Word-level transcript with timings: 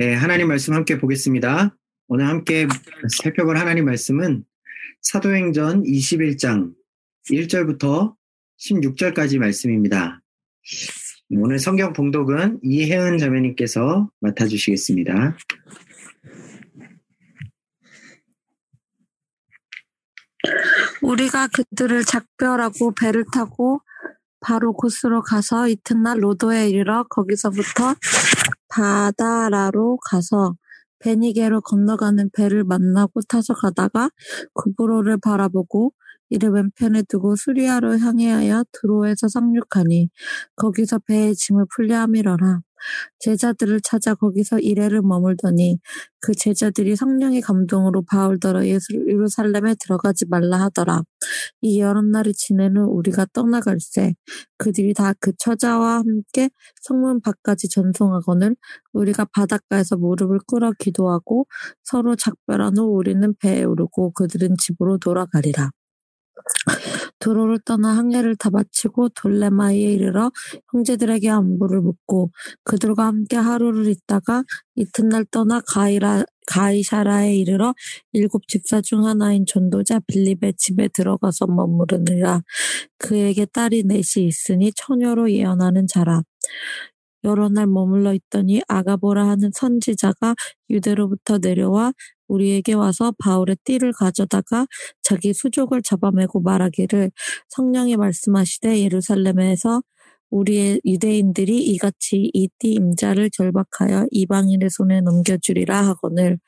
네, 0.00 0.14
하나님 0.14 0.48
말씀 0.48 0.72
함께 0.72 0.96
보겠습니다. 0.96 1.76
오늘 2.08 2.26
함께 2.26 2.66
살펴볼 3.22 3.58
하나님 3.58 3.84
말씀은 3.84 4.46
사도행전 5.02 5.82
21장 5.82 6.72
1절부터 7.30 8.14
16절까지 8.58 9.38
말씀입니다. 9.38 10.22
오늘 11.32 11.58
성경 11.58 11.92
봉독은 11.92 12.60
이혜은 12.62 13.18
자매님께서 13.18 14.10
맡아주시겠습니다. 14.20 15.36
우리가 21.02 21.48
그들을 21.48 22.04
작별하고 22.06 22.94
배를 22.94 23.26
타고 23.30 23.82
바로 24.40 24.72
곳으로 24.72 25.22
가서 25.22 25.68
이튿날 25.68 26.22
로도에 26.22 26.70
이르러 26.70 27.04
거기서부터 27.04 27.94
바다라로 28.68 29.98
가서 30.10 30.56
베니게로 31.00 31.62
건너가는 31.62 32.30
배를 32.32 32.64
만나고 32.64 33.20
타서 33.28 33.54
가다가 33.54 34.10
구브로를 34.54 35.18
바라보고 35.18 35.92
이를 36.30 36.50
왼편에 36.50 37.02
두고 37.08 37.36
수리아로 37.36 37.98
향하여 37.98 38.64
드로에서 38.72 39.28
상륙하니 39.28 40.08
거기서 40.56 41.00
배의 41.00 41.34
짐을 41.36 41.66
풀려 41.74 41.98
함이러라. 41.98 42.60
제자들을 43.18 43.80
찾아 43.82 44.14
거기서 44.14 44.58
이래를 44.60 45.02
머물더니 45.02 45.78
그 46.20 46.34
제자들이 46.34 46.96
성령의 46.96 47.42
감동으로 47.42 48.02
바울더러 48.02 48.64
예루살렘에 48.66 49.74
들어가지 49.80 50.24
말라 50.28 50.60
하더라. 50.62 51.02
이 51.62 51.80
여름날이 51.80 52.32
지내는 52.34 52.82
우리가 52.84 53.26
떠나갈새 53.32 54.14
그들이 54.58 54.94
다 54.94 55.14
그 55.20 55.32
처자와 55.38 55.98
함께 55.98 56.50
성문 56.82 57.20
밖까지 57.20 57.68
전송하거늘 57.68 58.56
우리가 58.92 59.26
바닷가에서 59.34 59.96
무릎을 59.96 60.38
꿇어 60.46 60.72
기도하고 60.78 61.46
서로 61.84 62.16
작별한 62.16 62.78
후 62.78 62.84
우리는 62.84 63.34
배에 63.40 63.64
오르고 63.64 64.12
그들은 64.12 64.56
집으로 64.58 64.98
돌아가리라. 64.98 65.70
도로를 67.20 67.60
떠나 67.64 67.96
항해를 67.96 68.36
다 68.36 68.50
마치고 68.50 69.10
돌레마이에 69.10 69.92
이르러 69.92 70.30
형제들에게 70.72 71.28
안부를 71.28 71.80
묻고 71.80 72.30
그들과 72.64 73.06
함께 73.06 73.36
하루를 73.36 73.88
있다가 73.88 74.44
이튿날 74.74 75.24
떠나 75.30 75.60
가이라, 75.68 76.24
가이샤라에 76.46 77.36
이르러 77.36 77.74
일곱 78.12 78.48
집사 78.48 78.80
중 78.80 79.06
하나인 79.06 79.44
전도자 79.46 80.00
빌립의 80.06 80.54
집에 80.56 80.88
들어가서 80.88 81.46
머무르느라 81.46 82.42
그에게 82.98 83.46
딸이 83.46 83.84
넷이 83.84 84.26
있으니 84.26 84.72
처녀로 84.74 85.30
예언하는 85.30 85.86
자라. 85.86 86.22
여러 87.24 87.48
날 87.48 87.66
머물러 87.66 88.14
있더니 88.14 88.62
아가보라 88.66 89.28
하는 89.28 89.50
선지자가 89.54 90.34
유대로부터 90.70 91.38
내려와 91.38 91.92
우리에게 92.30 92.74
와서 92.74 93.12
바울의 93.18 93.56
띠를 93.64 93.92
가져다가 93.92 94.66
자기 95.02 95.34
수족을 95.34 95.82
잡아매고 95.82 96.40
말하기를 96.42 97.10
성령이 97.50 97.96
말씀하시되 97.96 98.80
예루살렘에서 98.80 99.82
우리의 100.30 100.80
유대인들이 100.86 101.58
이같이 101.66 102.30
이 102.34 102.48
띠 102.58 102.72
임자를 102.74 103.30
결박하여 103.36 104.06
이방인의 104.12 104.70
손에 104.70 105.00
넘겨주리라 105.00 105.86
하거늘. 105.88 106.38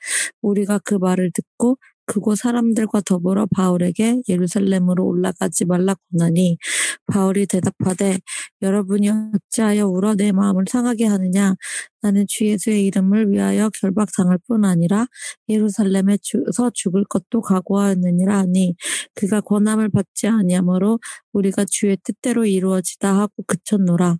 우리가 0.43 0.81
그 0.85 0.95
말을 0.95 1.31
듣고 1.35 1.79
그곳 2.06 2.39
사람들과 2.39 3.03
더불어 3.03 3.47
바울에게 3.47 4.22
예루살렘으로 4.28 5.06
올라가지 5.06 5.64
말라 5.64 5.95
권하니 6.11 6.58
바울이 7.06 7.47
대답하되 7.47 8.19
여러분이 8.62 9.08
어찌하여 9.11 9.86
울어 9.86 10.14
내 10.14 10.33
마음을 10.33 10.64
상하게 10.69 11.06
하느냐? 11.06 11.55
나는 12.03 12.27
주 12.28 12.47
예수의 12.47 12.84
이름을 12.86 13.30
위하여 13.30 13.70
결박당할 13.80 14.39
뿐 14.48 14.64
아니라 14.64 15.06
예루살렘에서 15.48 16.70
죽을 16.75 17.05
것도 17.05 17.41
각오하였느니라 17.42 18.39
하니 18.39 18.75
그가 19.14 19.41
권함을 19.41 19.89
받지 19.91 20.27
아니하므로 20.28 20.98
우리가 21.33 21.64
주의 21.70 21.96
뜻대로 22.02 22.45
이루어지다 22.46 23.18
하고 23.18 23.42
그쳤노라. 23.46 24.17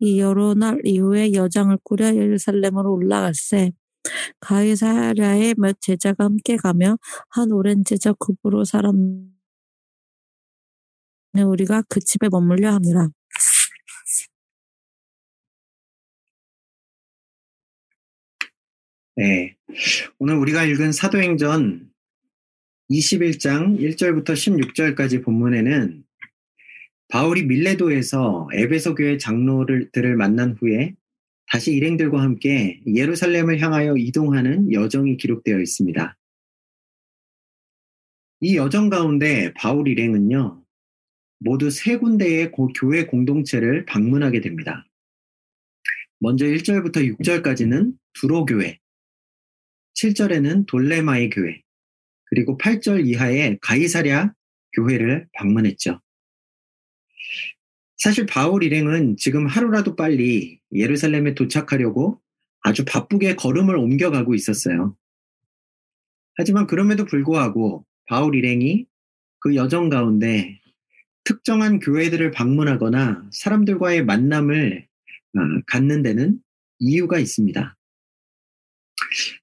이 0.00 0.20
여러 0.20 0.54
날 0.54 0.80
이후에 0.84 1.32
여장을 1.32 1.76
꾸려 1.84 2.14
예루살렘으로 2.14 2.92
올라갈세 2.92 3.72
가이사랴에 4.40 5.54
몇 5.58 5.80
제자가 5.80 6.24
함께 6.24 6.56
가며 6.56 6.98
한 7.30 7.52
오랜 7.52 7.84
제자 7.84 8.12
굽으로 8.12 8.64
사람 8.64 9.30
우리가 11.34 11.82
그 11.88 12.00
집에 12.00 12.28
머물려 12.30 12.72
합니다. 12.72 13.08
네. 19.16 19.56
오늘 20.18 20.36
우리가 20.36 20.64
읽은 20.64 20.92
사도행전 20.92 21.90
21장 22.90 23.78
1절부터 23.80 24.32
16절까지 24.34 25.24
본문에는 25.24 26.04
바울이 27.08 27.44
밀레도에서 27.44 28.48
에베소 28.52 28.94
교회 28.94 29.16
장로들을 29.16 30.16
만난 30.16 30.56
후에 30.60 30.94
다시 31.50 31.72
일행들과 31.72 32.20
함께 32.20 32.80
예루살렘을 32.86 33.60
향하여 33.60 33.96
이동하는 33.96 34.72
여정이 34.72 35.16
기록되어 35.16 35.60
있습니다. 35.60 36.18
이 38.40 38.56
여정 38.56 38.90
가운데 38.90 39.52
바울 39.54 39.88
일행은요, 39.88 40.62
모두 41.38 41.70
세 41.70 41.96
군데의 41.96 42.52
교회 42.74 43.06
공동체를 43.06 43.84
방문하게 43.86 44.40
됩니다. 44.40 44.86
먼저 46.18 46.46
1절부터 46.46 47.16
6절까지는 47.18 47.92
두로 48.14 48.44
교회, 48.44 48.78
7절에는 49.94 50.66
돌레마의 50.66 51.30
교회, 51.30 51.62
그리고 52.26 52.58
8절 52.58 53.06
이하의 53.06 53.58
가이사랴 53.60 54.34
교회를 54.74 55.28
방문했죠. 55.32 56.00
사실 57.96 58.26
바울 58.26 58.62
일행은 58.62 59.16
지금 59.16 59.46
하루라도 59.46 59.96
빨리 59.96 60.60
예루살렘에 60.72 61.34
도착하려고 61.34 62.20
아주 62.60 62.84
바쁘게 62.84 63.36
걸음을 63.36 63.76
옮겨가고 63.76 64.34
있었어요. 64.34 64.96
하지만 66.36 66.66
그럼에도 66.66 67.04
불구하고 67.04 67.86
바울 68.06 68.34
일행이 68.34 68.86
그 69.40 69.54
여정 69.54 69.88
가운데 69.88 70.60
특정한 71.24 71.80
교회들을 71.80 72.30
방문하거나 72.30 73.28
사람들과의 73.32 74.04
만남을 74.04 74.86
어, 75.36 75.40
갖는 75.66 76.02
데는 76.02 76.38
이유가 76.78 77.18
있습니다. 77.18 77.76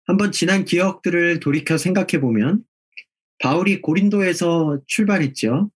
한번 0.06 0.32
지난 0.32 0.66
기억들을 0.66 1.40
돌이켜 1.40 1.78
생각해 1.78 2.20
보면 2.22 2.64
바울이 3.40 3.82
고린도에서 3.82 4.82
출발했죠. 4.88 5.72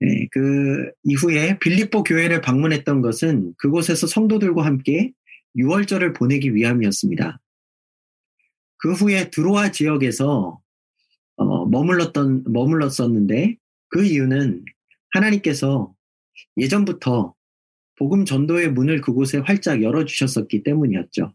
네, 0.00 0.28
그 0.30 0.90
이후에 1.04 1.58
빌립보 1.58 2.02
교회를 2.04 2.40
방문했던 2.40 3.02
것은 3.02 3.54
그곳에서 3.58 4.06
성도들과 4.06 4.64
함께 4.64 5.12
6월절을 5.56 6.16
보내기 6.16 6.54
위함이었습니다. 6.54 7.40
그 8.78 8.92
후에 8.92 9.30
드로아 9.30 9.72
지역에서 9.72 10.60
어, 11.36 11.66
머물렀던 11.66 12.44
머물렀었는데 12.48 13.56
그 13.88 14.04
이유는 14.04 14.64
하나님께서 15.12 15.94
예전부터 16.56 17.34
복음 17.96 18.24
전도의 18.24 18.72
문을 18.72 19.00
그곳에 19.00 19.38
활짝 19.38 19.82
열어 19.82 20.04
주셨었기 20.04 20.62
때문이었죠. 20.62 21.32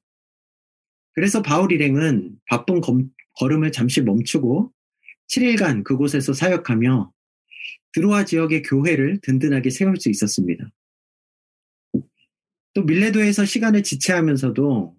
그래서 1.13 1.41
바울 1.41 1.71
일행은 1.71 2.37
바쁜 2.47 2.81
검, 2.81 3.09
걸음을 3.39 3.71
잠시 3.71 4.01
멈추고 4.01 4.71
7일간 5.27 5.83
그곳에서 5.83 6.33
사역하며 6.33 7.11
드로아 7.93 8.25
지역의 8.25 8.63
교회를 8.63 9.19
든든하게 9.21 9.69
세울 9.69 9.97
수 9.97 10.09
있었습니다. 10.09 10.69
또 12.73 12.83
밀레도에서 12.83 13.45
시간을 13.45 13.83
지체하면서도 13.83 14.95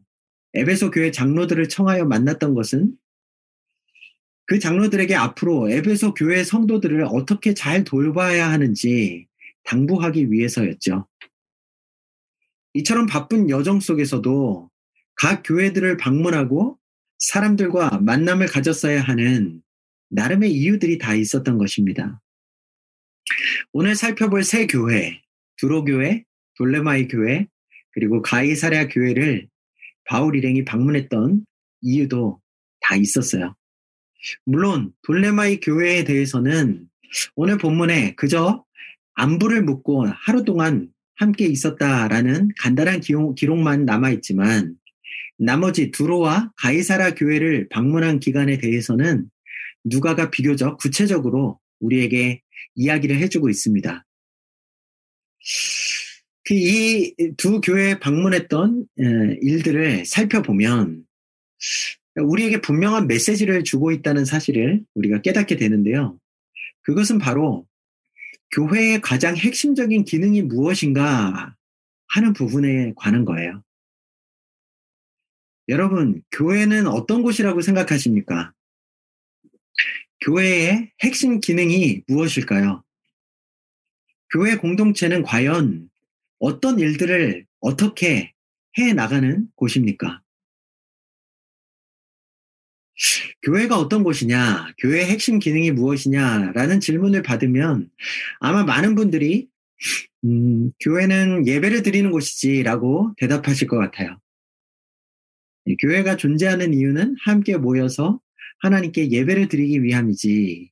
에베소 0.55 0.93
교회 0.93 1.11
장로들을 1.11 1.69
청하여 1.69 2.05
만났던 2.05 2.55
것은 2.55 2.97
그 4.47 4.59
장로들에게 4.59 5.15
앞으로 5.15 5.71
에베소 5.71 6.15
교회 6.15 6.45
성도들을 6.45 7.05
어떻게 7.11 7.55
잘 7.55 7.83
돌봐야 7.83 8.51
하는지 8.51 9.27
당부하기 9.65 10.31
위해서였죠. 10.31 11.09
이처럼 12.75 13.07
바쁜 13.07 13.51
여정 13.51 13.81
속에서도 13.81 14.71
각 15.17 15.43
교회들을 15.45 15.97
방문하고 15.97 16.79
사람들과 17.19 18.01
만남을 18.01 18.47
가졌어야 18.47 19.01
하는 19.01 19.63
나름의 20.11 20.53
이유들이 20.53 20.99
다 20.99 21.15
있었던 21.15 21.57
것입니다. 21.59 22.21
오늘 23.73 23.95
살펴볼 23.97 24.45
세 24.45 24.67
교회, 24.67 25.21
두로 25.57 25.85
교회, 25.85 26.25
돌레마이 26.57 27.09
교회, 27.09 27.47
그리고 27.93 28.23
가이사랴 28.23 28.89
교회를 28.89 29.49
바울 30.05 30.37
일행이 30.37 30.65
방문했던 30.65 31.45
이유도 31.81 32.41
다 32.81 32.97
있었어요. 32.97 33.55
물론 34.45 34.93
돌레마이 35.03 35.61
교회에 35.61 36.05
대해서는 36.05 36.89
오늘 37.37 37.59
본문에 37.59 38.15
그저 38.17 38.65
안부를 39.15 39.63
묻고 39.63 40.07
하루 40.07 40.45
동안 40.45 40.89
함께 41.17 41.47
있었다라는 41.47 42.49
간단한 42.59 43.01
기록, 43.01 43.63
만 43.63 43.85
남아있지만 43.85 44.75
나머지 45.39 45.91
두로와 45.91 46.53
가이사라 46.57 47.15
교회를 47.15 47.69
방문한 47.71 48.19
기간에 48.19 48.59
대해서는 48.59 49.27
누가가 49.85 50.31
비교적 50.31 50.79
구체적으로 50.79 51.61
우리에게 51.81 52.41
이야기를 52.75 53.19
해주고 53.19 53.49
있습니다. 53.49 54.05
그이두 56.45 57.61
교회에 57.63 57.99
방문했던 57.99 58.87
일들을 58.97 60.05
살펴보면 60.05 61.05
우리에게 62.17 62.61
분명한 62.61 63.07
메시지를 63.07 63.65
주고 63.65 63.91
있다는 63.91 64.25
사실을 64.25 64.85
우리가 64.95 65.23
깨닫게 65.23 65.57
되는데요. 65.57 66.19
그것은 66.83 67.19
바로 67.19 67.67
교회의 68.53 69.01
가장 69.01 69.37
핵심적인 69.37 70.05
기능이 70.05 70.43
무엇인가 70.43 71.57
하는 72.09 72.33
부분에 72.35 72.93
관한 72.95 73.25
거예요. 73.25 73.63
여러분, 75.69 76.23
교회는 76.31 76.87
어떤 76.87 77.23
곳이라고 77.23 77.63
생각하십니까? 77.63 78.53
교회의 80.25 80.91
핵심 81.03 81.41
기능이 81.41 82.03
무엇일까요? 82.07 82.83
교회 84.33 84.57
공동체는 84.57 85.23
과연 85.23 85.91
어떤 86.39 86.79
일들을 86.79 87.47
어떻게 87.61 88.33
해 88.79 88.93
나가는 88.95 89.47
곳입니까? 89.55 90.23
교회가 93.43 93.79
어떤 93.79 94.03
곳이냐, 94.03 94.73
교회의 94.79 95.07
핵심 95.07 95.39
기능이 95.39 95.73
무엇이냐라는 95.73 96.81
질문을 96.81 97.23
받으면 97.23 97.91
아마 98.41 98.65
많은 98.65 98.95
분들이 98.95 99.49
음, 100.25 100.73
교회는 100.81 101.47
예배를 101.47 101.83
드리는 101.83 102.11
곳이지라고 102.11 103.15
대답하실 103.19 103.69
것 103.69 103.77
같아요. 103.77 104.19
교회가 105.81 106.17
존재하는 106.17 106.73
이유는 106.73 107.17
함께 107.25 107.57
모여서 107.57 108.21
하나님께 108.61 109.11
예배를 109.11 109.49
드리기 109.49 109.83
위함이지. 109.83 110.71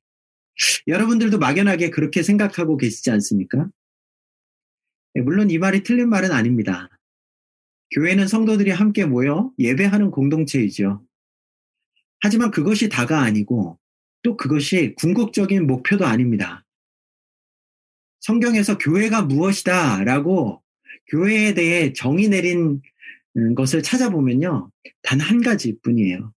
여러분들도 0.86 1.38
막연하게 1.38 1.90
그렇게 1.90 2.22
생각하고 2.22 2.76
계시지 2.76 3.10
않습니까? 3.10 3.68
물론 5.14 5.50
이 5.50 5.58
말이 5.58 5.82
틀린 5.82 6.08
말은 6.08 6.30
아닙니다. 6.32 6.88
교회는 7.94 8.26
성도들이 8.26 8.70
함께 8.70 9.04
모여 9.04 9.52
예배하는 9.58 10.10
공동체이죠. 10.10 11.04
하지만 12.20 12.50
그것이 12.50 12.88
다가 12.88 13.20
아니고 13.20 13.78
또 14.22 14.36
그것이 14.36 14.94
궁극적인 14.96 15.66
목표도 15.66 16.06
아닙니다. 16.06 16.64
성경에서 18.20 18.78
교회가 18.78 19.22
무엇이다 19.22 20.04
라고 20.04 20.62
교회에 21.08 21.54
대해 21.54 21.92
정의 21.92 22.28
내린 22.28 22.80
것을 23.56 23.82
찾아보면요. 23.82 24.70
단 25.02 25.20
한 25.20 25.42
가지 25.42 25.76
뿐이에요. 25.82 26.32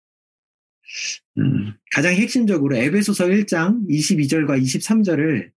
음, 1.39 1.73
가장 1.93 2.13
핵심적으로 2.13 2.75
에베소서 2.75 3.25
1장 3.25 3.87
22절과 3.89 4.61
23절을 4.61 5.51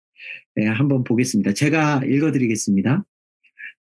예, 0.61 0.67
한번 0.67 1.03
보겠습니다. 1.03 1.53
제가 1.53 2.03
읽어드리겠습니다. 2.05 3.05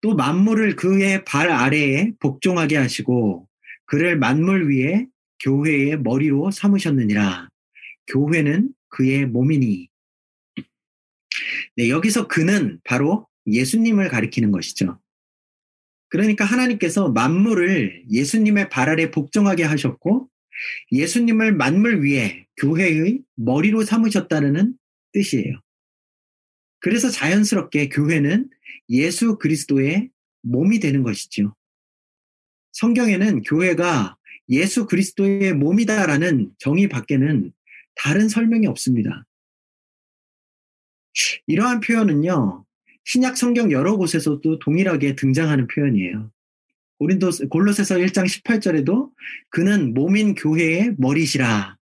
또 0.00 0.14
만물을 0.14 0.76
그의 0.76 1.24
발 1.24 1.50
아래에 1.50 2.12
복종하게 2.20 2.76
하시고 2.76 3.48
그를 3.86 4.18
만물 4.18 4.70
위에 4.70 5.06
교회의 5.40 6.00
머리로 6.00 6.50
삼으셨느니라. 6.50 7.48
교회는 8.08 8.70
그의 8.88 9.26
몸이니. 9.26 9.88
네, 11.76 11.88
여기서 11.88 12.28
그는 12.28 12.80
바로 12.84 13.26
예수님을 13.46 14.08
가리키는 14.08 14.50
것이죠. 14.50 15.00
그러니까 16.10 16.44
하나님께서 16.44 17.10
만물을 17.10 18.04
예수님의 18.10 18.68
발 18.68 18.88
아래 18.88 19.10
복종하게 19.10 19.64
하셨고 19.64 20.28
예수님을 20.92 21.54
만물 21.54 22.04
위에 22.04 22.46
교회의 22.56 23.22
머리로 23.36 23.84
삼으셨다는 23.84 24.74
뜻이에요. 25.12 25.60
그래서 26.80 27.10
자연스럽게 27.10 27.88
교회는 27.88 28.48
예수 28.90 29.38
그리스도의 29.38 30.10
몸이 30.42 30.80
되는 30.80 31.02
것이죠. 31.02 31.54
성경에는 32.72 33.42
교회가 33.42 34.16
예수 34.50 34.86
그리스도의 34.86 35.54
몸이다라는 35.54 36.52
정의 36.58 36.88
밖에는 36.88 37.52
다른 37.96 38.28
설명이 38.28 38.66
없습니다. 38.66 39.26
이러한 41.46 41.80
표현은요, 41.80 42.64
신약 43.04 43.36
성경 43.36 43.72
여러 43.72 43.96
곳에서도 43.96 44.58
동일하게 44.60 45.16
등장하는 45.16 45.66
표현이에요. 45.66 46.30
고린도 46.98 47.30
골로새서 47.50 47.96
1장 47.96 48.24
18절에도 48.24 49.10
그는 49.50 49.94
몸인 49.94 50.34
교회의 50.34 50.94
머리시라 50.98 51.76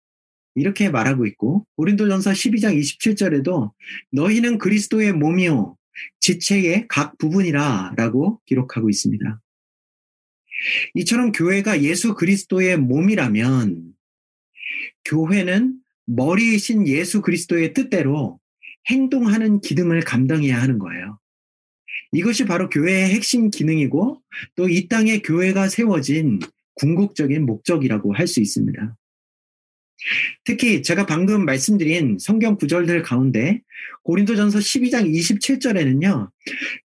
이렇게 0.56 0.90
말하고 0.90 1.26
있고 1.26 1.66
고린도전서 1.76 2.30
12장 2.30 2.78
27절에도 2.78 3.72
너희는 4.12 4.58
그리스도의 4.58 5.12
몸이요 5.12 5.76
지체의 6.20 6.86
각 6.88 7.18
부분이라라고 7.18 8.40
기록하고 8.46 8.90
있습니다. 8.90 9.40
이처럼 10.94 11.32
교회가 11.32 11.82
예수 11.82 12.14
그리스도의 12.14 12.78
몸이라면 12.78 13.94
교회는 15.04 15.78
머리이신 16.06 16.86
예수 16.88 17.20
그리스도의 17.22 17.72
뜻대로 17.72 18.40
행동하는 18.88 19.60
기능을 19.60 20.00
감당해야 20.00 20.60
하는 20.60 20.78
거예요. 20.78 21.18
이것이 22.12 22.44
바로 22.44 22.68
교회의 22.68 23.10
핵심 23.10 23.50
기능이고 23.50 24.20
또 24.56 24.68
이 24.68 24.88
땅에 24.88 25.18
교회가 25.20 25.68
세워진 25.68 26.40
궁극적인 26.76 27.44
목적이라고 27.46 28.14
할 28.14 28.26
수 28.26 28.40
있습니다. 28.40 28.96
특히 30.44 30.82
제가 30.82 31.06
방금 31.06 31.44
말씀드린 31.44 32.18
성경 32.18 32.56
구절들 32.56 33.02
가운데 33.02 33.60
고린도전서 34.02 34.58
12장 34.58 35.08
27절에는요. 35.10 36.30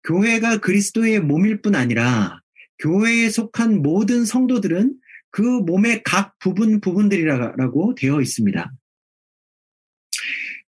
교회가 0.03 0.57
그리스도의 0.57 1.21
몸일 1.21 1.61
뿐 1.61 1.75
아니라 1.75 2.41
교회에 2.79 3.29
속한 3.29 3.81
모든 3.81 4.25
성도들은 4.25 4.95
그 5.31 5.41
몸의 5.41 6.03
각 6.03 6.37
부분 6.39 6.79
부분들이라고 6.79 7.95
되어 7.95 8.21
있습니다. 8.21 8.71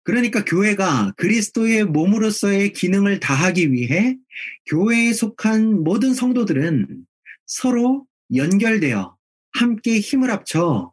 그러니까 0.07 0.45
교회가 0.45 1.15
그리스도의 1.17 1.85
몸으로서의 1.85 2.73
기능을 2.73 3.19
다하기 3.19 3.73
위해 3.73 4.17
교회에 4.67 5.13
속한 5.13 5.83
모든 5.83 6.15
성도들은 6.15 7.05
서로 7.45 8.07
연결되어 8.33 9.17
함께 9.51 9.99
힘을 9.99 10.31
합쳐 10.31 10.93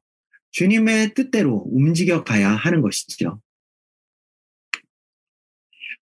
주님의 0.50 1.14
뜻대로 1.14 1.64
움직여 1.68 2.24
가야 2.24 2.50
하는 2.50 2.82
것이죠. 2.82 3.40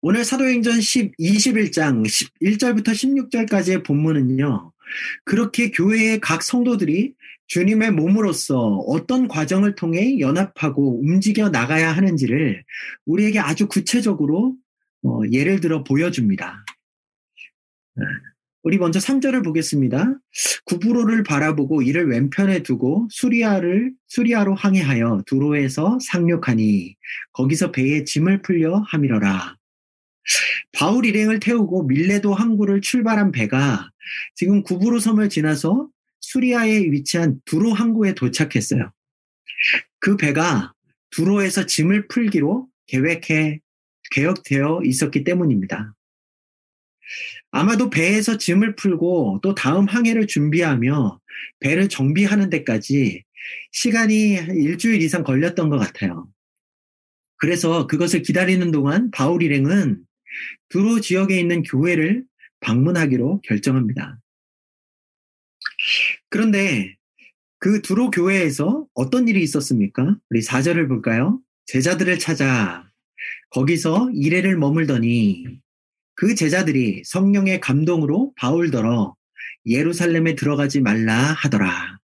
오늘 0.02 0.24
사도행전 0.24 0.80
10, 0.80 1.18
21장 1.18 2.06
1절부터 2.44 2.90
16절까지의 2.90 3.84
본문은요, 3.86 4.72
그렇게 5.26 5.72
교회의 5.72 6.20
각 6.20 6.44
성도들이 6.44 7.16
주님의 7.50 7.92
몸으로서 7.92 8.78
어떤 8.88 9.28
과정을 9.28 9.76
통해 9.76 10.20
연합하고 10.20 11.02
움직여 11.02 11.50
나가야 11.50 11.92
하는지를 11.92 12.64
우리에게 13.06 13.40
아주 13.40 13.68
구체적으로 13.68 14.56
어, 15.04 15.22
예를 15.32 15.60
들어 15.60 15.84
보여줍니다. 15.84 16.64
네. 17.96 18.06
우리 18.62 18.78
먼저 18.78 19.00
3절을 19.00 19.44
보겠습니다. 19.44 20.20
구브로를 20.66 21.24
바라보고 21.24 21.82
이를 21.82 22.08
왼편에 22.08 22.62
두고 22.62 23.08
수리아를 23.10 23.94
수리아로 24.08 24.54
항해하여 24.54 25.24
두로에서 25.26 25.98
상륙하니 26.02 26.96
거기서 27.32 27.72
배에 27.72 28.04
짐을 28.04 28.42
풀려 28.44 28.84
함이러라. 28.88 29.56
바울 30.74 31.06
일행을 31.06 31.40
태우고 31.40 31.84
밀레도 31.84 32.34
항구를 32.34 32.82
출발한 32.82 33.32
배가 33.32 33.90
지금 34.36 34.62
구브로 34.62 35.00
섬을 35.00 35.30
지나서 35.30 35.90
수리아에 36.22 36.92
위치한 36.92 37.40
두로 37.46 37.74
항구에 37.74 38.14
도착했어요. 38.14 38.92
그 40.00 40.18
배가 40.18 40.74
두로에서 41.12 41.66
짐을 41.66 42.08
풀기로 42.08 42.68
계획해 42.88 43.60
계획되어 44.12 44.82
있었기 44.84 45.24
때문입니다. 45.24 45.94
아마도 47.52 47.90
배에서 47.90 48.38
짐을 48.38 48.76
풀고 48.76 49.40
또 49.42 49.56
다음 49.56 49.86
항해를 49.86 50.28
준비하며 50.28 51.20
배를 51.60 51.90
정비하는 51.90 52.50
데까지 52.50 53.24
시간이 53.72 54.34
일주일 54.34 55.02
이상 55.02 55.24
걸렸던 55.24 55.70
것 55.70 55.78
같아요. 55.78 56.28
그래서 57.38 57.88
그것을 57.88 58.22
기다리는 58.22 58.70
동안 58.72 59.10
바울 59.12 59.42
일행은 59.42 60.04
두로 60.70 61.00
지역에 61.00 61.40
있는 61.40 61.64
교회를 61.64 62.24
방문하기로 62.60 63.42
결정합니다. 63.42 64.20
그런데 66.30 66.96
그 67.60 67.82
두로 67.82 68.10
교회에서 68.10 68.86
어떤 68.94 69.28
일이 69.28 69.42
있었습니까? 69.44 70.18
우리 70.30 70.42
4절을 70.42 70.88
볼까요? 70.88 71.40
제자들을 71.66 72.20
찾아 72.20 72.90
거기서 73.52 74.12
이래를 74.14 74.58
머물더니 74.58 75.46
그 76.16 76.36
제자들이 76.36 77.04
성령의 77.06 77.60
감동으로 77.60 78.34
바울더러 78.36 79.16
예루살렘에 79.66 80.36
들어가지 80.36 80.82
말라 80.82 81.14
하더라. 81.14 82.00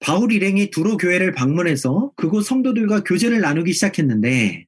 바울 0.00 0.32
일행이 0.32 0.70
두로 0.70 0.96
교회를 0.96 1.32
방문해서 1.32 2.12
그곳 2.16 2.42
성도들과 2.42 3.02
교제를 3.04 3.40
나누기 3.40 3.72
시작했는데 3.72 4.66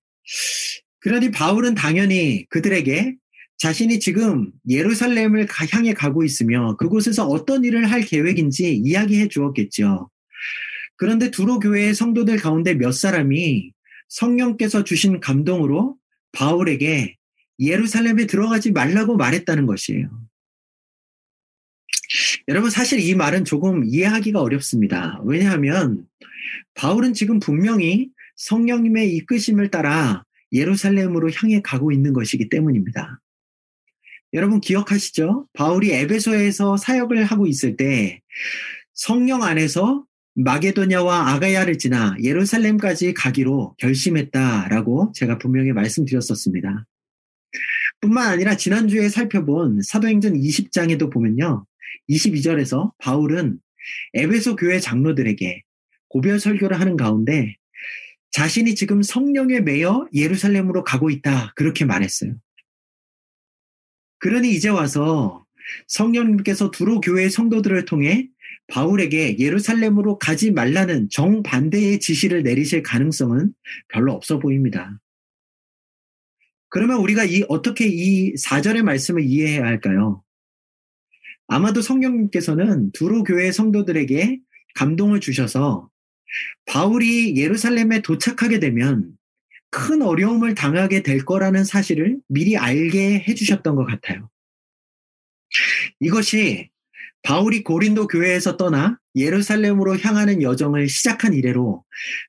그러니 1.00 1.30
바울은 1.30 1.74
당연히 1.74 2.46
그들에게 2.48 3.16
자신이 3.60 4.00
지금 4.00 4.50
예루살렘을 4.70 5.46
향해 5.70 5.92
가고 5.92 6.24
있으며 6.24 6.76
그곳에서 6.76 7.26
어떤 7.26 7.62
일을 7.62 7.90
할 7.90 8.00
계획인지 8.00 8.74
이야기해 8.74 9.28
주었겠죠. 9.28 10.08
그런데 10.96 11.30
두로 11.30 11.58
교회의 11.58 11.94
성도들 11.94 12.38
가운데 12.38 12.72
몇 12.72 12.92
사람이 12.92 13.70
성령께서 14.08 14.82
주신 14.82 15.20
감동으로 15.20 15.98
바울에게 16.32 17.16
예루살렘에 17.58 18.26
들어가지 18.26 18.72
말라고 18.72 19.18
말했다는 19.18 19.66
것이에요. 19.66 20.08
여러분, 22.48 22.70
사실 22.70 22.98
이 22.98 23.14
말은 23.14 23.44
조금 23.44 23.84
이해하기가 23.84 24.40
어렵습니다. 24.40 25.20
왜냐하면 25.26 26.06
바울은 26.72 27.12
지금 27.12 27.38
분명히 27.38 28.08
성령님의 28.36 29.14
이끄심을 29.16 29.70
따라 29.70 30.24
예루살렘으로 30.50 31.30
향해 31.32 31.60
가고 31.60 31.92
있는 31.92 32.14
것이기 32.14 32.48
때문입니다. 32.48 33.20
여러분 34.32 34.60
기억하시죠? 34.60 35.46
바울이 35.52 35.92
에베소에서 35.92 36.76
사역을 36.76 37.24
하고 37.24 37.46
있을 37.46 37.76
때 37.76 38.20
성령 38.94 39.42
안에서 39.42 40.04
마게도냐와 40.34 41.32
아가야를 41.32 41.78
지나 41.78 42.14
예루살렘까지 42.22 43.14
가기로 43.14 43.74
결심했다라고 43.78 45.12
제가 45.14 45.38
분명히 45.38 45.72
말씀드렸었습니다. 45.72 46.86
뿐만 48.00 48.28
아니라 48.28 48.56
지난주에 48.56 49.08
살펴본 49.08 49.82
사도행전 49.82 50.34
20장에도 50.34 51.10
보면요. 51.12 51.66
22절에서 52.08 52.92
바울은 52.98 53.58
에베소 54.14 54.56
교회 54.56 54.78
장로들에게 54.78 55.62
고별 56.08 56.38
설교를 56.38 56.78
하는 56.78 56.96
가운데 56.96 57.56
자신이 58.30 58.76
지금 58.76 59.02
성령에 59.02 59.60
매여 59.60 60.08
예루살렘으로 60.14 60.84
가고 60.84 61.10
있다. 61.10 61.52
그렇게 61.56 61.84
말했어요. 61.84 62.34
그러니 64.20 64.50
이제 64.50 64.68
와서 64.68 65.44
성령님께서 65.88 66.70
두로 66.70 67.00
교회 67.00 67.28
성도들을 67.28 67.84
통해 67.86 68.28
바울에게 68.68 69.38
예루살렘으로 69.38 70.18
가지 70.18 70.52
말라는 70.52 71.08
정반대의 71.10 71.98
지시를 71.98 72.42
내리실 72.42 72.82
가능성은 72.82 73.52
별로 73.88 74.12
없어 74.12 74.38
보입니다. 74.38 75.00
그러면 76.68 76.98
우리가 76.98 77.24
이, 77.24 77.44
어떻게 77.48 77.86
이 77.88 78.34
4절의 78.34 78.82
말씀을 78.82 79.24
이해해야 79.24 79.64
할까요? 79.64 80.22
아마도 81.48 81.82
성령님께서는 81.82 82.92
두로 82.92 83.24
교회 83.24 83.50
성도들에게 83.50 84.38
감동을 84.76 85.18
주셔서 85.18 85.90
바울이 86.66 87.36
예루살렘에 87.36 88.02
도착하게 88.02 88.60
되면 88.60 89.18
큰 89.70 90.02
어려움을 90.02 90.54
당하게 90.54 91.02
될 91.02 91.24
거라는 91.24 91.64
사실을 91.64 92.18
미리 92.28 92.56
알게 92.56 93.24
해주셨던 93.26 93.76
것 93.76 93.84
같아요. 93.86 94.28
이것이 96.00 96.70
바울이 97.22 97.62
고린도 97.62 98.06
교회에서 98.06 98.56
떠나 98.56 98.98
예루살렘으로 99.14 99.98
향하는 99.98 100.42
여정을 100.42 100.88
시작한 100.88 101.34
이래로 101.34 101.84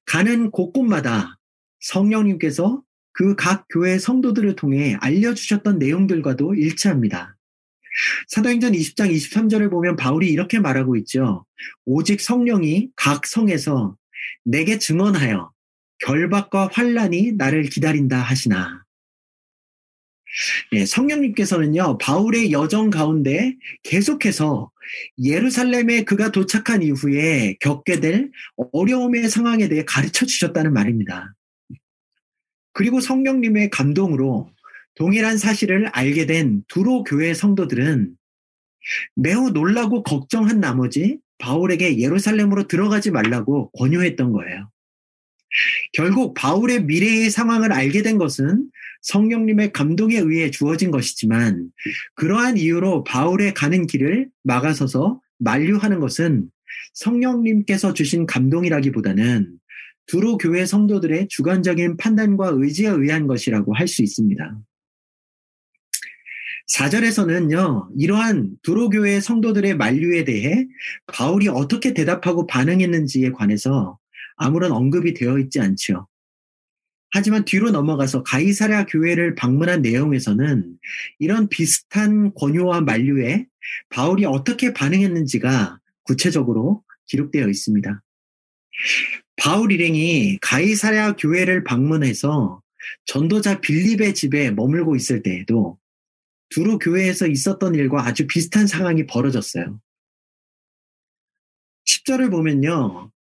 가는 0.06 0.52
곳곳마다 0.52 1.38
성령님께서 1.80 2.84
그 3.14 3.36
각 3.36 3.66
교회 3.70 4.00
성도들을 4.00 4.56
통해 4.56 4.98
알려주셨던 5.00 5.80
내용들과도 5.80 6.56
일치합니다. 6.56 7.38
사도행전 8.28 8.72
20장 8.72 9.14
23절을 9.14 9.70
보면 9.70 9.96
바울이 9.96 10.30
이렇게 10.30 10.60
말하고 10.60 10.96
있죠. 10.98 11.46
오직 11.86 12.22
성령이 12.22 12.90
각 12.96 13.26
성에서 13.28 13.98
내게 14.44 14.78
증언하여 14.80 15.52
결박과 16.06 16.70
환란이 16.72 17.34
나를 17.34 17.64
기다린다 17.64 18.20
하시나. 18.20 18.84
예, 20.72 20.86
성령님께서는요, 20.86 21.98
바울의 21.98 22.52
여정 22.52 22.90
가운데 22.90 23.56
계속해서 23.84 24.72
예루살렘에 25.22 26.04
그가 26.04 26.32
도착한 26.32 26.82
이후에 26.82 27.58
겪게 27.60 28.00
될 28.00 28.32
어려움의 28.72 29.30
상황에 29.30 29.68
대해 29.68 29.84
가르쳐 29.86 30.26
주셨다는 30.26 30.74
말입니다. 30.74 31.34
그리고 32.74 33.02
성령님의 33.02 33.70
감동으로 33.70 34.50
동일한 34.96 35.38
사실을 35.38 35.88
알게 35.88 36.26
된 36.26 36.64
두로 36.68 37.04
교회 37.04 37.34
성도들은 37.34 38.16
매우 39.16 39.50
놀라고 39.50 40.04
걱정한 40.04 40.60
나머지 40.60 41.20
바울에게 41.40 42.00
예루살렘으로 42.00 42.68
들어가지 42.68 43.12
말라고 43.12 43.72
권유했던 43.72 44.32
거예요. 44.32 44.70
결국 45.94 46.34
바울의 46.34 46.86
미래의 46.86 47.30
상황을 47.30 47.72
알게 47.72 48.02
된 48.02 48.18
것은 48.18 48.70
성령님의 49.02 49.74
감동에 49.74 50.18
의해 50.18 50.52
주어진 50.52 50.92
것이지만 50.92 51.70
그러한 52.16 52.58
이유로 52.58 53.04
바울의 53.04 53.54
가는 53.54 53.88
길을 53.88 54.30
막아서서 54.44 55.20
만류하는 55.40 56.00
것은 56.00 56.50
성령님께서 56.94 57.94
주신 57.94 58.26
감동이라기보다는 58.26 59.58
두로 60.06 60.38
교회 60.38 60.66
성도들의 60.66 61.28
주관적인 61.30 61.98
판단과 61.98 62.52
의지에 62.54 62.90
의한 62.90 63.28
것이라고 63.28 63.74
할 63.74 63.88
수 63.88 64.04
있습니다. 64.04 64.60
4절에서는요, 66.74 67.90
이러한 67.98 68.52
두로교회 68.62 69.20
성도들의 69.20 69.76
만류에 69.76 70.24
대해 70.24 70.68
바울이 71.08 71.50
어떻게 71.50 71.94
대답하고 71.94 72.48
반응했는지에 72.48 73.32
관해서 73.32 73.98
아무런 74.42 74.72
언급이 74.72 75.14
되어 75.14 75.38
있지 75.38 75.60
않죠. 75.60 76.08
하지만 77.12 77.46
뒤로 77.46 77.70
넘어가서 77.70 78.24
가이사랴 78.24 78.88
교회를 78.88 79.36
방문한 79.36 79.82
내용에서는 79.82 80.78
이런 81.20 81.48
비슷한 81.48 82.34
권유와 82.34 82.82
만류에 82.82 83.46
바울이 83.90 84.26
어떻게 84.26 84.74
반응했는지가 84.74 85.80
구체적으로 86.04 86.84
기록되어 87.06 87.50
있습니다. 87.50 88.02
바울 89.36 89.72
일행이 89.72 90.40
가이사랴 90.42 91.18
교회를 91.18 91.64
방문해서 91.64 92.64
전도자 93.06 93.62
빌립의 93.62 94.16
집에 94.16 94.50
머물고 94.50 94.96
있을 94.96 95.22
때에도 95.22 95.78
두루 96.50 96.80
교회에서 96.80 97.28
있었던 97.28 97.76
일과 97.76 98.06
아주 98.08 98.26
비슷한 98.26 98.66
상황이 98.66 99.06
벌어졌어요. 99.06 99.80
10절을 101.86 102.32
보면요. 102.32 103.12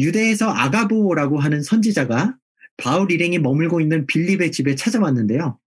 유대에서 0.00 0.50
아가보라고 0.50 1.38
하는 1.38 1.62
선지자가 1.62 2.36
바울 2.76 3.10
일행이 3.10 3.38
머물고 3.38 3.80
있는 3.80 4.06
빌립의 4.06 4.52
집에 4.52 4.74
찾아왔는데요. 4.74 5.58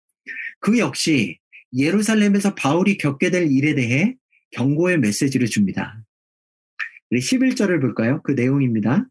그 0.60 0.78
역시 0.78 1.38
예루살렘에서 1.76 2.54
바울이 2.54 2.96
겪게 2.98 3.30
될 3.30 3.50
일에 3.50 3.74
대해 3.74 4.16
경고의 4.52 4.98
메시지를 4.98 5.46
줍니다. 5.48 6.02
11절을 7.12 7.80
볼까요? 7.80 8.20
그 8.22 8.32
내용입니다. 8.32 9.06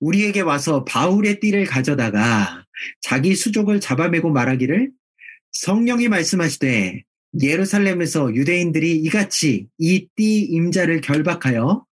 우리에게 0.00 0.40
와서 0.42 0.84
바울의 0.84 1.40
띠를 1.40 1.64
가져다가 1.64 2.64
자기 3.00 3.34
수족을 3.34 3.80
잡아매고 3.80 4.30
말하기를 4.30 4.90
성령이 5.52 6.08
말씀하시되 6.08 7.02
예루살렘에서 7.40 8.34
유대인들이 8.34 8.96
이같이 8.98 9.66
이 9.78 10.08
띠 10.14 10.40
임자를 10.42 11.00
결박하여 11.00 11.85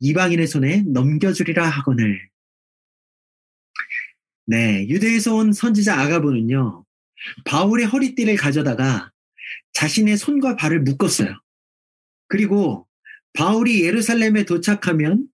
이방인의 0.00 0.46
손에 0.46 0.82
넘겨주리라 0.86 1.66
하거늘. 1.68 2.28
네, 4.46 4.86
유대에서 4.88 5.34
온 5.34 5.52
선지자 5.52 5.98
아가보는요, 6.00 6.84
바울의 7.44 7.86
허리띠를 7.86 8.36
가져다가 8.36 9.10
자신의 9.72 10.16
손과 10.16 10.56
발을 10.56 10.80
묶었어요. 10.82 11.34
그리고 12.28 12.86
바울이 13.32 13.82
예루살렘에 13.82 14.44
도착하면 14.44 15.28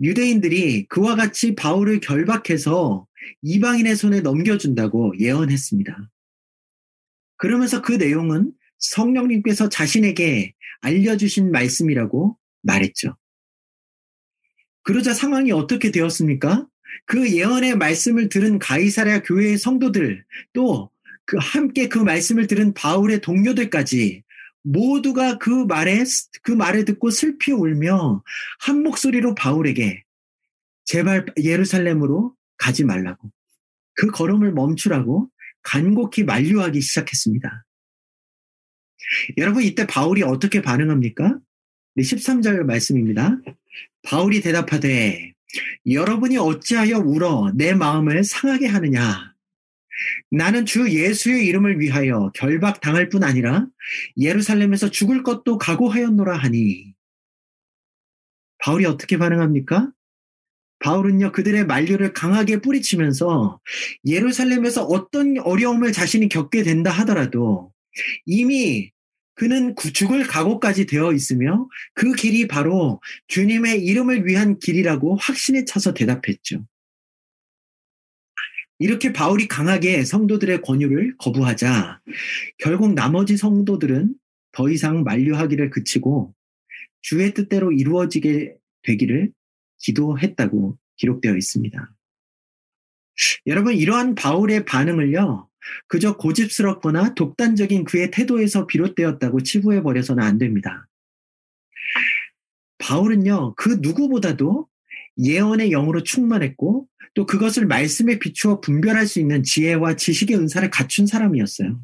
유대인들이 0.00 0.86
그와 0.88 1.16
같이 1.16 1.54
바울을 1.54 2.00
결박해서 2.00 3.06
이방인의 3.42 3.96
손에 3.96 4.20
넘겨준다고 4.20 5.14
예언했습니다. 5.18 6.10
그러면서 7.38 7.82
그 7.82 7.92
내용은 7.92 8.52
성령님께서 8.78 9.68
자신에게 9.68 10.54
알려주신 10.80 11.50
말씀이라고 11.50 12.38
말했죠. 12.62 13.16
그러자 14.86 15.12
상황이 15.12 15.52
어떻게 15.52 15.90
되었습니까? 15.90 16.66
그 17.04 17.30
예언의 17.30 17.76
말씀을 17.76 18.28
들은 18.28 18.58
가이사랴 18.58 19.22
교회의 19.22 19.58
성도들 19.58 20.24
또 20.52 20.90
그 21.26 21.36
함께 21.40 21.88
그 21.88 21.98
말씀을 21.98 22.46
들은 22.46 22.72
바울의 22.72 23.20
동료들까지 23.20 24.22
모두가 24.62 25.38
그 25.38 25.50
말에 25.50 26.04
그 26.42 26.52
말을 26.52 26.84
듣고 26.84 27.10
슬피 27.10 27.52
울며 27.52 28.22
한 28.60 28.82
목소리로 28.82 29.34
바울에게 29.34 30.04
제발 30.84 31.26
예루살렘으로 31.36 32.34
가지 32.56 32.84
말라고 32.84 33.30
그 33.94 34.06
걸음을 34.08 34.52
멈추라고 34.52 35.28
간곡히 35.62 36.24
만류하기 36.24 36.80
시작했습니다. 36.80 37.64
여러분 39.36 39.62
이때 39.62 39.86
바울이 39.86 40.22
어떻게 40.22 40.62
반응합니까? 40.62 41.38
13절 41.98 42.62
말씀입니다. 42.64 43.36
바울이 44.02 44.40
대답하되 44.40 45.32
여러분이 45.88 46.36
어찌하여 46.38 46.98
울어 46.98 47.52
내 47.54 47.74
마음을 47.74 48.24
상하게 48.24 48.66
하느냐? 48.66 49.34
나는 50.30 50.66
주 50.66 50.90
예수의 50.90 51.46
이름을 51.46 51.80
위하여 51.80 52.30
결박 52.34 52.80
당할 52.80 53.08
뿐 53.08 53.24
아니라 53.24 53.66
예루살렘에서 54.18 54.90
죽을 54.90 55.22
것도 55.22 55.58
각오하였노라 55.58 56.36
하니. 56.36 56.94
바울이 58.58 58.84
어떻게 58.84 59.16
반응합니까? 59.16 59.90
바울은요, 60.80 61.32
그들의 61.32 61.66
만류를 61.66 62.12
강하게 62.12 62.60
뿌리치면서 62.60 63.60
예루살렘에서 64.04 64.84
어떤 64.84 65.38
어려움을 65.38 65.92
자신이 65.92 66.28
겪게 66.28 66.62
된다 66.62 66.90
하더라도 66.90 67.72
이미 68.26 68.90
그는 69.36 69.74
죽을 69.94 70.26
각오까지 70.26 70.86
되어 70.86 71.12
있으며 71.12 71.68
그 71.94 72.12
길이 72.14 72.48
바로 72.48 73.00
주님의 73.28 73.84
이름을 73.84 74.26
위한 74.26 74.58
길이라고 74.58 75.16
확신에 75.16 75.64
차서 75.64 75.94
대답했죠. 75.94 76.66
이렇게 78.78 79.12
바울이 79.12 79.46
강하게 79.46 80.04
성도들의 80.04 80.62
권유를 80.62 81.16
거부하자 81.18 82.00
결국 82.58 82.92
나머지 82.94 83.36
성도들은 83.36 84.14
더 84.52 84.70
이상 84.70 85.02
만류하기를 85.02 85.70
그치고 85.70 86.34
주의 87.02 87.32
뜻대로 87.32 87.72
이루어지게 87.72 88.54
되기를 88.82 89.32
기도했다고 89.78 90.78
기록되어 90.96 91.36
있습니다. 91.36 91.95
여러분, 93.46 93.74
이러한 93.74 94.14
바울의 94.14 94.64
반응을요, 94.64 95.48
그저 95.88 96.16
고집스럽거나 96.16 97.14
독단적인 97.14 97.84
그의 97.84 98.10
태도에서 98.10 98.66
비롯되었다고 98.66 99.42
치부해 99.42 99.82
버려서는 99.82 100.22
안 100.22 100.38
됩니다. 100.38 100.86
바울은요, 102.78 103.54
그 103.56 103.78
누구보다도 103.80 104.68
예언의 105.18 105.70
영으로 105.70 106.02
충만했고, 106.02 106.86
또 107.14 107.24
그것을 107.24 107.66
말씀에 107.66 108.18
비추어 108.18 108.60
분별할 108.60 109.06
수 109.06 109.20
있는 109.20 109.42
지혜와 109.42 109.96
지식의 109.96 110.36
은사를 110.36 110.68
갖춘 110.70 111.06
사람이었어요. 111.06 111.80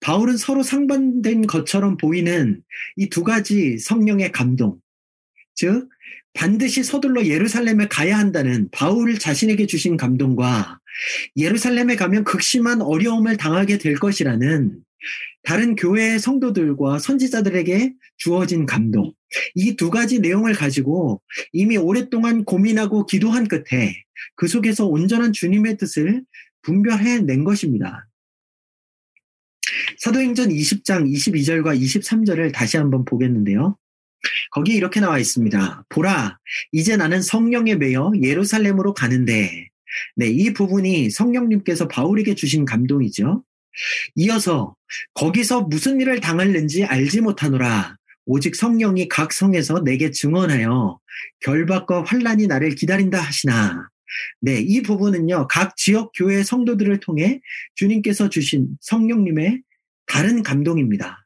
바울은 0.00 0.36
서로 0.36 0.62
상반된 0.62 1.46
것처럼 1.46 1.96
보이는 1.96 2.62
이 2.96 3.08
두 3.08 3.22
가지 3.24 3.78
성령의 3.78 4.32
감동, 4.32 4.78
즉, 5.56 5.88
반드시 6.34 6.84
서둘러 6.84 7.26
예루살렘에 7.26 7.88
가야 7.88 8.18
한다는 8.18 8.68
바울 8.70 9.18
자신에게 9.18 9.66
주신 9.66 9.96
감동과 9.96 10.78
예루살렘에 11.36 11.96
가면 11.96 12.24
극심한 12.24 12.82
어려움을 12.82 13.36
당하게 13.38 13.78
될 13.78 13.96
것이라는 13.96 14.78
다른 15.42 15.74
교회의 15.76 16.18
성도들과 16.18 16.98
선지자들에게 16.98 17.94
주어진 18.18 18.66
감동. 18.66 19.12
이 19.54 19.76
두 19.76 19.90
가지 19.90 20.18
내용을 20.20 20.54
가지고 20.54 21.22
이미 21.52 21.76
오랫동안 21.76 22.44
고민하고 22.44 23.06
기도한 23.06 23.48
끝에 23.48 23.94
그 24.34 24.48
속에서 24.48 24.86
온전한 24.86 25.32
주님의 25.32 25.76
뜻을 25.78 26.22
분별해 26.62 27.20
낸 27.20 27.44
것입니다. 27.44 28.08
사도행전 29.98 30.48
20장 30.50 31.10
22절과 31.10 31.80
23절을 31.80 32.52
다시 32.52 32.76
한번 32.76 33.04
보겠는데요. 33.04 33.76
거기에 34.52 34.74
이렇게 34.76 35.00
나와 35.00 35.18
있습니다. 35.18 35.84
보라, 35.88 36.38
이제 36.72 36.96
나는 36.96 37.22
성령에 37.22 37.76
매여 37.76 38.12
예루살렘으로 38.22 38.94
가는데, 38.94 39.68
네, 40.16 40.28
이 40.28 40.52
부분이 40.52 41.10
성령님께서 41.10 41.88
바울에게 41.88 42.34
주신 42.34 42.64
감동이죠. 42.64 43.44
이어서 44.14 44.74
거기서 45.14 45.62
무슨 45.62 46.00
일을 46.00 46.20
당할는지 46.20 46.84
알지 46.84 47.20
못하노라. 47.20 47.96
오직 48.24 48.56
성령이 48.56 49.08
각 49.08 49.32
성에서 49.32 49.84
내게 49.84 50.10
증언하여 50.10 50.98
결박과 51.40 52.02
환란이 52.04 52.46
나를 52.46 52.74
기다린다 52.74 53.20
하시나. 53.20 53.88
네, 54.40 54.60
이 54.60 54.82
부분은요. 54.82 55.48
각 55.48 55.76
지역 55.76 56.12
교회 56.14 56.42
성도들을 56.42 57.00
통해 57.00 57.40
주님께서 57.74 58.28
주신 58.28 58.68
성령님의 58.80 59.62
다른 60.06 60.42
감동입니다. 60.42 61.25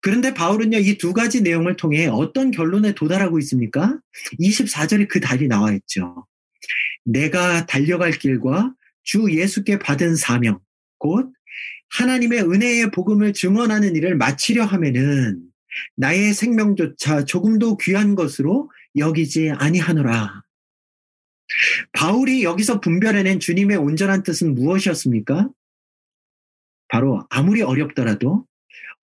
그런데 0.00 0.32
바울은요, 0.34 0.78
이 0.78 0.96
두 0.98 1.12
가지 1.12 1.42
내용을 1.42 1.76
통해 1.76 2.06
어떤 2.06 2.50
결론에 2.50 2.94
도달하고 2.94 3.38
있습니까? 3.40 3.98
24절에 4.40 5.08
그 5.08 5.20
답이 5.20 5.48
나와 5.48 5.72
있죠. 5.72 6.26
내가 7.04 7.66
달려갈 7.66 8.12
길과 8.12 8.74
주 9.02 9.30
예수께 9.30 9.78
받은 9.78 10.16
사명, 10.16 10.60
곧 10.98 11.32
하나님의 11.90 12.40
은혜의 12.42 12.90
복음을 12.90 13.32
증언하는 13.32 13.94
일을 13.94 14.16
마치려 14.16 14.64
하면은 14.64 15.42
나의 15.96 16.34
생명조차 16.34 17.24
조금도 17.24 17.76
귀한 17.76 18.14
것으로 18.14 18.70
여기지 18.96 19.50
아니하노라. 19.50 20.42
바울이 21.92 22.42
여기서 22.42 22.80
분별해낸 22.80 23.38
주님의 23.38 23.76
온전한 23.76 24.22
뜻은 24.24 24.54
무엇이었습니까? 24.54 25.48
바로 26.88 27.24
아무리 27.30 27.62
어렵더라도 27.62 28.46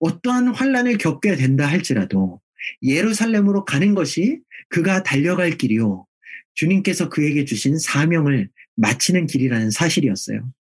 어떠한 0.00 0.48
환란을 0.48 0.98
겪게 0.98 1.36
된다 1.36 1.66
할지라도 1.66 2.40
예루살렘으로 2.82 3.64
가는 3.64 3.94
것이 3.94 4.40
그가 4.68 5.02
달려갈 5.02 5.52
길이요. 5.52 6.06
주님께서 6.54 7.08
그에게 7.08 7.44
주신 7.44 7.78
사명을 7.78 8.48
마치는 8.76 9.26
길이라는 9.26 9.70
사실이었어요. 9.70 10.52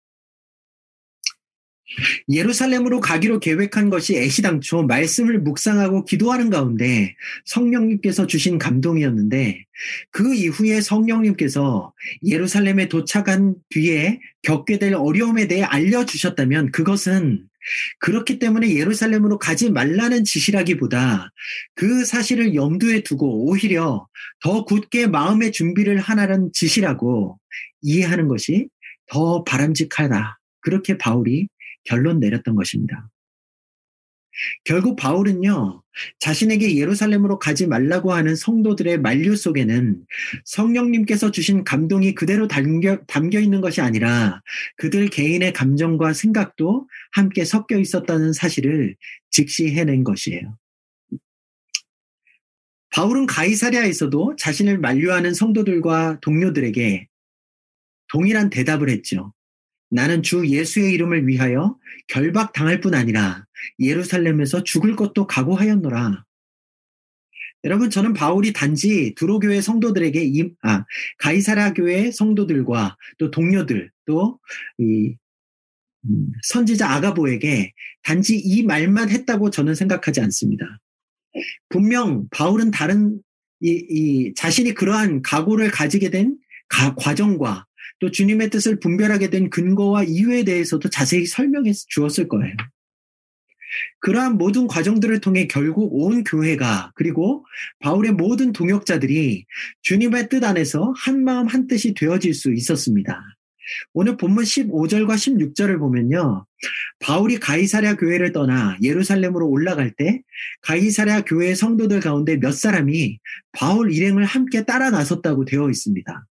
예루살렘으로 2.29 2.99
가기로 2.99 3.39
계획한 3.39 3.89
것이 3.89 4.17
애시당초 4.17 4.83
말씀을 4.83 5.39
묵상하고 5.39 6.05
기도하는 6.05 6.49
가운데 6.49 7.15
성령님께서 7.45 8.25
주신 8.27 8.57
감동이었는데 8.57 9.65
그 10.11 10.33
이후에 10.33 10.81
성령님께서 10.81 11.93
예루살렘에 12.23 12.87
도착한 12.89 13.55
뒤에 13.69 14.19
겪게 14.41 14.79
될 14.79 14.95
어려움에 14.95 15.47
대해 15.47 15.61
알려주셨다면 15.61 16.71
그것은 16.71 17.45
그렇기 17.99 18.39
때문에 18.39 18.75
예루살렘으로 18.75 19.37
가지 19.37 19.69
말라는 19.71 20.23
지시라기보다 20.23 21.31
그 21.75 22.05
사실을 22.05 22.55
염두에 22.55 23.01
두고 23.01 23.45
오히려 23.49 24.07
더 24.41 24.65
굳게 24.65 25.07
마음의 25.07 25.51
준비를 25.51 25.99
하라는 25.99 26.51
지시라고 26.53 27.39
이해하는 27.81 28.27
것이 28.27 28.67
더 29.07 29.43
바람직하다. 29.43 30.39
그렇게 30.61 30.97
바울이 30.97 31.47
결론 31.83 32.19
내렸던 32.19 32.55
것입니다. 32.55 33.09
결국 34.63 34.95
바울은요, 34.95 35.83
자신에게 36.19 36.77
예루살렘으로 36.77 37.39
가지 37.39 37.67
말라고 37.67 38.13
하는 38.13 38.35
성도들의 38.35 38.99
만류 38.99 39.35
속에는 39.35 40.03
성령님께서 40.45 41.31
주신 41.31 41.63
감동이 41.63 42.15
그대로 42.15 42.47
담겨, 42.47 42.97
담겨 43.05 43.39
있는 43.39 43.61
것이 43.61 43.81
아니라 43.81 44.41
그들 44.77 45.09
개인의 45.09 45.53
감정과 45.53 46.13
생각도 46.13 46.87
함께 47.11 47.45
섞여 47.45 47.77
있었다는 47.77 48.33
사실을 48.33 48.95
직시해낸 49.29 50.03
것이에요. 50.03 50.57
바울은 52.91 53.25
가이사랴에서도 53.25 54.35
자신을 54.37 54.77
만류하는 54.77 55.33
성도들과 55.33 56.19
동료들에게 56.21 57.07
동일한 58.11 58.51
대답을 58.51 58.89
했죠. 58.89 59.33
나는 59.93 60.23
주 60.23 60.47
예수의 60.47 60.91
이름을 60.93 61.27
위하여 61.27 61.77
결박 62.07 62.51
당할 62.53 62.81
뿐 62.81 62.95
아니라 62.95 63.45
예루살렘에서 63.79 64.63
죽을 64.63 64.95
것도 64.95 65.27
각오하였노라. 65.27 66.25
여러분, 67.65 67.89
저는 67.89 68.13
바울이 68.13 68.51
단지 68.51 69.13
두로교회 69.15 69.61
성도들에게 69.61 70.21
이, 70.25 70.51
아, 70.63 70.83
가이사라 71.19 71.73
교회 71.73 72.11
성도들과 72.11 72.97
또 73.17 73.31
동료들, 73.31 73.89
또, 74.05 74.39
이, 74.79 75.15
음, 76.05 76.31
선지자 76.41 76.89
아가보에게 76.89 77.71
단지 78.01 78.37
이 78.37 78.63
말만 78.63 79.09
했다고 79.09 79.49
저는 79.49 79.75
생각하지 79.75 80.19
않습니다. 80.19 80.65
분명 81.69 82.27
바울은 82.31 82.71
다른, 82.71 83.21
이, 83.61 83.85
이 83.89 84.33
자신이 84.33 84.73
그러한 84.73 85.21
각오를 85.21 85.71
가지게 85.71 86.09
된 86.09 86.37
가, 86.67 86.95
과정과 86.95 87.65
또 87.99 88.11
주님의 88.11 88.49
뜻을 88.49 88.79
분별하게 88.79 89.29
된 89.29 89.49
근거와 89.49 90.03
이유에 90.03 90.43
대해서도 90.43 90.89
자세히 90.89 91.25
설명해 91.25 91.71
주었을 91.87 92.27
거예요. 92.27 92.55
그러한 93.99 94.37
모든 94.37 94.67
과정들을 94.67 95.19
통해 95.21 95.47
결국 95.47 95.89
온 95.93 96.23
교회가 96.23 96.91
그리고 96.95 97.45
바울의 97.79 98.11
모든 98.13 98.51
동역자들이 98.51 99.45
주님의 99.81 100.29
뜻 100.29 100.43
안에서 100.43 100.93
한 100.97 101.23
마음 101.23 101.47
한 101.47 101.67
뜻이 101.67 101.93
되어질 101.93 102.33
수 102.33 102.53
있었습니다. 102.53 103.21
오늘 103.93 104.17
본문 104.17 104.43
15절과 104.43 105.15
16절을 105.15 105.79
보면요. 105.79 106.45
바울이 106.99 107.39
가이사랴 107.39 107.95
교회를 107.95 108.31
떠나 108.33 108.77
예루살렘으로 108.81 109.47
올라갈 109.47 109.91
때 109.91 110.21
가이사랴 110.61 111.21
교회 111.21 111.55
성도들 111.55 111.99
가운데 112.01 112.37
몇 112.37 112.51
사람이 112.51 113.19
바울 113.53 113.91
일행을 113.91 114.25
함께 114.25 114.65
따라 114.65 114.89
나섰다고 114.89 115.45
되어 115.45 115.69
있습니다. 115.69 116.25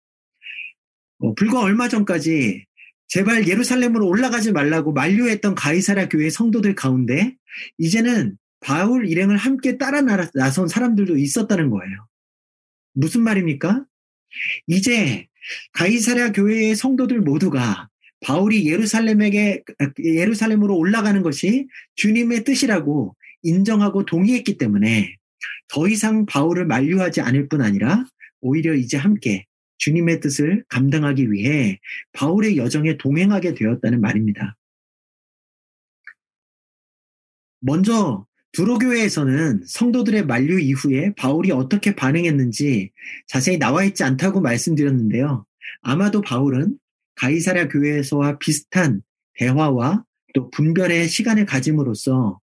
어, 1.21 1.35
불과 1.35 1.61
얼마 1.61 1.89
전까지 1.89 2.65
제발 3.09 3.49
예루살렘으로 3.49 4.07
올라가지 4.07 4.53
말라고 4.53 4.93
만류했던 4.93 5.55
가이사라 5.55 6.09
교회 6.09 6.29
성도들 6.31 6.75
가운데 6.75 7.35
이제는 7.79 8.37
바울 8.61 9.09
일행을 9.09 9.37
함께 9.37 9.79
따라 9.79 10.03
나선 10.35 10.69
사람들도 10.69 11.17
있었다는 11.17 11.71
거예요. 11.71 12.07
무슨 12.93 13.23
말입니까? 13.23 13.85
이제 14.67 15.27
가이사랴 15.73 16.33
교회의 16.33 16.75
성도들 16.75 17.21
모두가 17.21 17.89
바울이 18.21 18.67
예루살렘에게 18.67 19.63
예루살렘으로 20.03 20.77
올라가는 20.77 21.23
것이 21.23 21.69
주님의 21.95 22.45
뜻이라고 22.45 23.15
인정하고 23.43 24.05
동의했기 24.05 24.59
때문에 24.59 25.17
더 25.69 25.89
이상 25.89 26.27
바울을 26.27 26.67
만류하지 26.67 27.21
않을 27.21 27.49
뿐 27.49 27.63
아니라 27.63 28.05
오히려 28.41 28.75
이제 28.75 28.97
함께 28.97 29.47
주님의 29.79 30.21
뜻을 30.21 30.65
감당하기 30.69 31.33
위해 31.33 31.81
바울의 32.13 32.57
여정에 32.57 32.99
동행하게 32.99 33.55
되었다는 33.55 34.01
말입니다. 34.01 34.57
먼저 37.61 38.27
두로교회에서는 38.53 39.63
성도들의 39.67 40.27
만류 40.27 40.59
이후에 40.59 41.13
바울이 41.17 41.51
어떻게 41.51 41.95
반응했는지 41.95 42.91
자세히 43.27 43.59
나와 43.59 43.85
있지 43.85 44.05
않다고 44.05 44.41
말씀드렸는데요. 44.41 45.45
아마도 45.83 46.21
바울은 46.21 46.79
가이사랴 47.17 47.69
교회에서와 47.69 48.39
비슷한 48.39 49.03
대화와 49.35 50.05
또 50.35 50.51
분별의 50.51 51.09
시간을 51.09 51.47
가짐으로써 51.47 52.41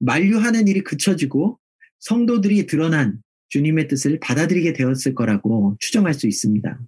만류하는 0.00 0.68
일이 0.68 0.82
그쳐지고 0.82 1.58
성도들이 2.00 2.66
드러난 2.66 3.20
주님의 3.48 3.88
뜻을 3.88 4.18
받아들이게 4.20 4.72
되었을 4.72 5.14
거라고 5.14 5.76
추정할 5.80 6.14
수 6.14 6.26
있습니다. 6.26 6.78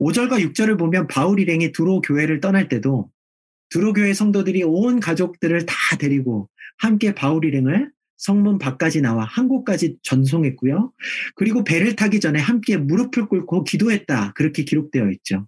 5절과 0.00 0.40
6절을 0.52 0.78
보면 0.78 1.08
바울 1.08 1.40
일행이 1.40 1.72
두로 1.72 2.00
교회를 2.00 2.40
떠날 2.40 2.68
때도 2.68 3.10
두로 3.70 3.92
교회 3.92 4.14
성도들이 4.14 4.62
온 4.62 5.00
가족들을 5.00 5.66
다 5.66 5.74
데리고 5.98 6.48
함께 6.78 7.14
바울 7.14 7.44
일행을 7.44 7.90
성문 8.16 8.58
밖까지 8.58 9.00
나와 9.00 9.24
한국까지 9.24 9.96
전송했고요. 10.02 10.92
그리고 11.34 11.64
배를 11.64 11.96
타기 11.96 12.20
전에 12.20 12.38
함께 12.38 12.76
무릎을 12.76 13.26
꿇고 13.26 13.64
기도했다. 13.64 14.32
그렇게 14.34 14.64
기록되어 14.64 15.10
있죠. 15.10 15.46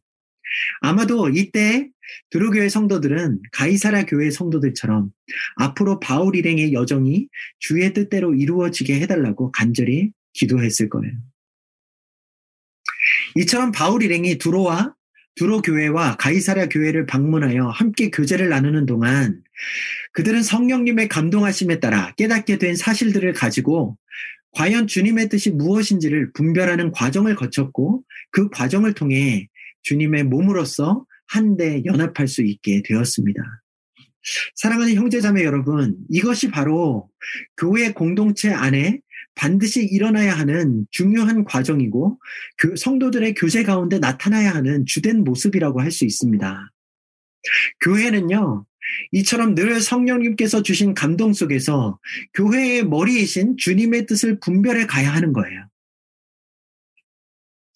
아마도 0.81 1.29
이때 1.29 1.89
드루교회 2.31 2.69
성도들은 2.69 3.41
가이사라 3.53 4.07
교회 4.07 4.31
성도들처럼 4.31 5.11
앞으로 5.57 6.01
바울 6.01 6.37
일행의 6.37 6.73
여정이 6.73 7.29
주의 7.59 7.93
뜻대로 7.93 8.35
이루어지게 8.35 9.01
해달라고 9.01 9.53
간절히 9.53 10.13
기도했을 10.33 10.89
거예요. 10.89 11.15
이처럼 13.37 13.73
바울 13.73 14.03
일행이 14.03 14.39
두로와 14.39 14.95
두로 15.37 15.61
교회와 15.61 16.17
가이사랴 16.17 16.69
교회를 16.69 17.07
방문하여 17.07 17.69
함께 17.69 18.11
교제를 18.11 18.49
나누는 18.49 18.87
동안 18.87 19.43
그들은 20.13 20.43
성령님의 20.43 21.09
감동하심에 21.09 21.79
따라 21.79 22.15
깨닫게 22.17 22.57
된 22.57 22.75
사실들을 22.75 23.35
가지고 23.35 23.99
과연 24.53 24.87
주님의 24.87 25.29
뜻이 25.29 25.51
무엇인지를 25.51 26.33
분별하는 26.33 26.91
과정을 26.91 27.35
거쳤고 27.35 28.03
그 28.31 28.49
과정을 28.49 28.95
통해 28.95 29.49
주님의 29.87 30.25
몸으로서 30.25 31.07
한데 31.29 31.83
연합할 31.85 32.27
수 32.27 32.43
있게 32.43 32.83
되었습니다. 32.85 33.41
사랑하는 34.57 34.95
형제자매 34.95 35.45
여러분, 35.45 35.97
이것이 36.11 36.51
바로 36.51 37.09
교회 37.57 37.93
공동체 37.93 38.53
안에 38.53 39.01
반드시 39.37 39.85
일어나야 39.85 40.35
하는 40.35 40.87
중요한 40.91 41.45
과정이고 41.45 42.19
성도들의 42.77 43.35
교제 43.35 43.63
가운데 43.63 43.99
나타나야 43.99 44.55
하는 44.55 44.85
주된 44.87 45.23
모습이라고 45.23 45.81
할 45.81 45.93
수 45.93 46.05
있습니다. 46.05 46.73
교회는요, 47.85 48.67
이처럼 49.13 49.55
늘 49.55 49.81
성령님께서 49.81 50.63
주신 50.63 50.95
감동 50.95 51.33
속에서 51.33 52.01
교회의 52.35 52.85
머리이신 52.85 53.57
주님의 53.57 54.07
뜻을 54.07 54.41
분별해 54.41 54.87
가야 54.87 55.13
하는 55.13 55.33
거예요. 55.33 55.69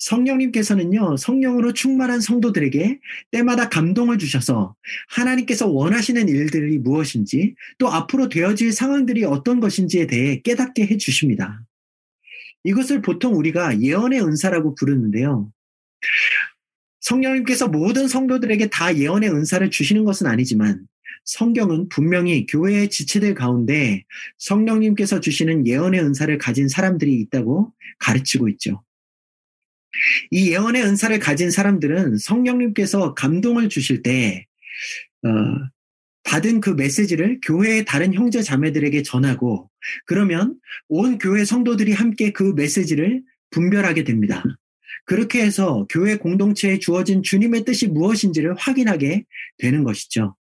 성령님께서는요, 0.01 1.17
성령으로 1.19 1.73
충만한 1.73 2.21
성도들에게 2.21 3.01
때마다 3.31 3.69
감동을 3.69 4.19
주셔서 4.19 4.75
하나님께서 5.09 5.69
원하시는 5.69 6.29
일들이 6.29 6.79
무엇인지 6.79 7.55
또 7.79 7.89
앞으로 7.89 8.29
되어질 8.29 8.73
상황들이 8.73 9.25
어떤 9.25 9.61
것인지에 9.61 10.07
대해 10.07 10.41
깨닫게 10.41 10.87
해 10.87 10.97
주십니다. 10.97 11.63
이것을 12.65 13.03
보통 13.03 13.37
우리가 13.37 13.81
예언의 13.81 14.21
은사라고 14.23 14.75
부르는데요. 14.75 15.51
성령님께서 17.01 17.69
모든 17.69 18.09
성도들에게 18.09 18.69
다 18.69 18.97
예언의 18.97 19.31
은사를 19.31 19.71
주시는 19.71 20.05
것은 20.05 20.27
아니지만 20.27 20.87
성경은 21.25 21.89
분명히 21.89 22.47
교회의 22.47 22.89
지체들 22.89 23.35
가운데 23.35 24.05
성령님께서 24.39 25.21
주시는 25.21 25.67
예언의 25.67 26.01
은사를 26.01 26.37
가진 26.39 26.69
사람들이 26.69 27.15
있다고 27.21 27.73
가르치고 27.99 28.49
있죠. 28.51 28.83
이 30.31 30.51
예언의 30.51 30.83
은사를 30.83 31.19
가진 31.19 31.51
사람들은 31.51 32.19
성령님께서 32.19 33.15
감동을 33.15 33.69
주실 33.69 34.03
때 34.03 34.47
어, 35.25 35.29
받은 36.25 36.61
그 36.61 36.71
메시지를 36.71 37.41
교회의 37.45 37.85
다른 37.85 38.15
형제 38.15 38.43
자매들에게 38.43 39.03
전하고 39.03 39.71
그러면 40.07 40.57
온 40.89 41.19
교회 41.19 41.45
성도들이 41.45 41.93
함께 41.93 42.31
그 42.33 42.53
메시지를 42.55 43.23
분별하게 43.51 44.05
됩니다. 44.05 44.45
그렇게 45.07 45.43
해서 45.43 45.87
교회 45.91 46.17
공동체에 46.17 46.79
주어진 46.79 47.23
주님의 47.23 47.65
뜻이 47.65 47.89
무엇인지를 47.89 48.55
확인하게 48.57 49.25
되는 49.59 49.83
것이죠. 49.83 50.37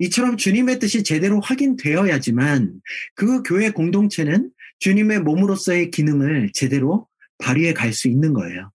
이처럼 0.00 0.36
주님의 0.36 0.78
뜻이 0.78 1.02
제대로 1.02 1.40
확인되어야지만 1.40 2.80
그 3.14 3.42
교회 3.42 3.70
공동체는 3.70 4.50
주님의 4.78 5.20
몸으로서의 5.20 5.90
기능을 5.90 6.50
제대로 6.52 7.08
발휘해 7.38 7.72
갈 7.74 7.92
수 7.92 8.08
있는 8.08 8.32
거예요. 8.32 8.70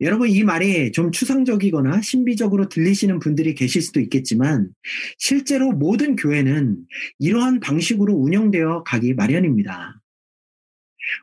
여러분, 0.00 0.28
이 0.28 0.42
말이 0.42 0.90
좀 0.92 1.12
추상적이거나 1.12 2.00
신비적으로 2.00 2.68
들리시는 2.68 3.18
분들이 3.18 3.54
계실 3.54 3.82
수도 3.82 4.00
있겠지만, 4.00 4.70
실제로 5.18 5.72
모든 5.72 6.16
교회는 6.16 6.78
이러한 7.18 7.60
방식으로 7.60 8.14
운영되어 8.14 8.84
가기 8.84 9.14
마련입니다. 9.14 10.00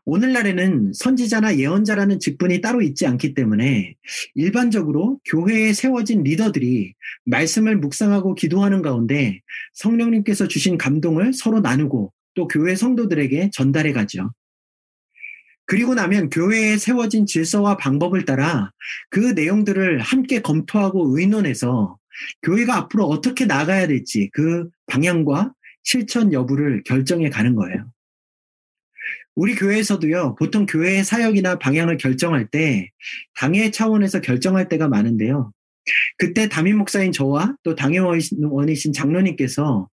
오늘날에는 0.05 0.93
선지자나 0.93 1.57
예언자라는 1.57 2.19
직분이 2.19 2.61
따로 2.61 2.81
있지 2.81 3.05
않기 3.05 3.33
때문에 3.33 3.95
일반적으로 4.33 5.19
교회에 5.25 5.73
세워진 5.73 6.23
리더들이 6.23 6.93
말씀을 7.25 7.77
묵상하고 7.77 8.35
기도하는 8.35 8.81
가운데 8.81 9.41
성령님께서 9.73 10.47
주신 10.47 10.77
감동을 10.77 11.33
서로 11.33 11.59
나누고 11.59 12.13
또 12.35 12.47
교회 12.47 12.75
성도들에게 12.75 13.49
전달해 13.51 13.91
가죠. 13.91 14.31
그리고 15.65 15.95
나면 15.95 16.29
교회에 16.29 16.77
세워진 16.77 17.25
질서와 17.25 17.77
방법을 17.77 18.25
따라 18.25 18.71
그 19.09 19.19
내용들을 19.19 19.99
함께 19.99 20.41
검토하고 20.41 21.17
의논해서 21.17 21.97
교회가 22.43 22.75
앞으로 22.75 23.05
어떻게 23.05 23.45
나가야 23.45 23.87
될지 23.87 24.29
그 24.33 24.69
방향과 24.87 25.53
실천 25.83 26.33
여부를 26.33 26.83
결정해 26.83 27.29
가는 27.29 27.55
거예요. 27.55 27.85
우리 29.35 29.55
교회에서도요, 29.55 30.35
보통 30.35 30.65
교회의 30.65 31.03
사역이나 31.03 31.57
방향을 31.57 31.97
결정할 31.97 32.47
때 32.47 32.91
당회 33.35 33.71
차원에서 33.71 34.21
결정할 34.21 34.69
때가 34.69 34.87
많은데요. 34.87 35.51
그때 36.17 36.47
담임 36.47 36.77
목사인 36.77 37.11
저와 37.11 37.55
또 37.63 37.75
당회원이신 37.75 38.93
장로님께서 38.93 39.89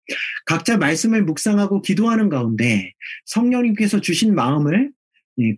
각자 0.47 0.79
말씀을 0.79 1.23
묵상하고 1.23 1.83
기도하는 1.83 2.29
가운데 2.29 2.93
성령님께서 3.27 4.01
주신 4.01 4.35
마음을 4.35 4.91
예, 4.91 4.96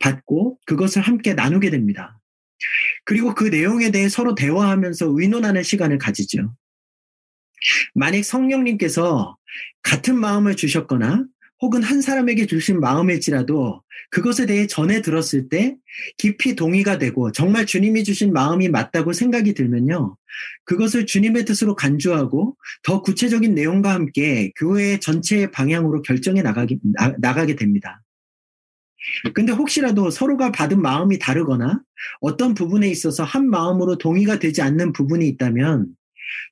받고 0.01 0.59
그것을 0.67 1.03
함께 1.03 1.35
나누게 1.35 1.71
됩니다. 1.71 2.19
그리고 3.05 3.35
그 3.35 3.45
내용에 3.45 3.91
대해 3.91 4.09
서로 4.09 4.35
대화하면서 4.35 5.15
의논하는 5.17 5.63
시간을 5.63 5.99
가지죠. 5.99 6.55
만약 7.95 8.25
성령님께서 8.25 9.37
같은 9.83 10.19
마음을 10.19 10.57
주셨거나 10.57 11.25
혹은 11.61 11.83
한 11.83 12.01
사람에게 12.01 12.47
주신 12.47 12.79
마음일지라도 12.81 13.83
그것에 14.11 14.47
대해 14.47 14.67
전해 14.67 15.03
들었을 15.03 15.49
때 15.49 15.77
깊이 16.17 16.55
동의가 16.55 16.99
되고 16.99 17.33
정말 17.33 17.67
주님이 17.67 18.05
주신 18.05 18.33
마음이 18.33 18.69
맞다고 18.69 19.13
생각이 19.13 19.55
들면요. 19.55 20.17
그것을 20.65 21.07
주님의 21.07 21.45
뜻으로 21.45 21.75
간주하고 21.75 22.57
더 22.85 23.03
구체적인 23.03 23.55
내용과 23.55 23.93
함께 23.93 24.53
교회 24.57 25.01
전체의 25.01 25.51
방향으로 25.51 26.03
결정해 26.03 26.43
나가게, 26.43 26.77
나, 26.95 27.15
나가게 27.19 27.57
됩니다. 27.57 28.03
근데 29.35 29.53
혹시라도 29.53 30.11
서로가 30.11 30.53
받은 30.53 30.81
마음이 30.81 31.19
다르거나 31.19 31.81
어떤 32.21 32.55
부분에 32.55 32.89
있어서 32.89 33.25
한 33.25 33.49
마음으로 33.49 33.99
동의가 33.99 34.39
되지 34.39 34.63
않는 34.63 34.93
부분이 34.93 35.27
있다면 35.29 35.89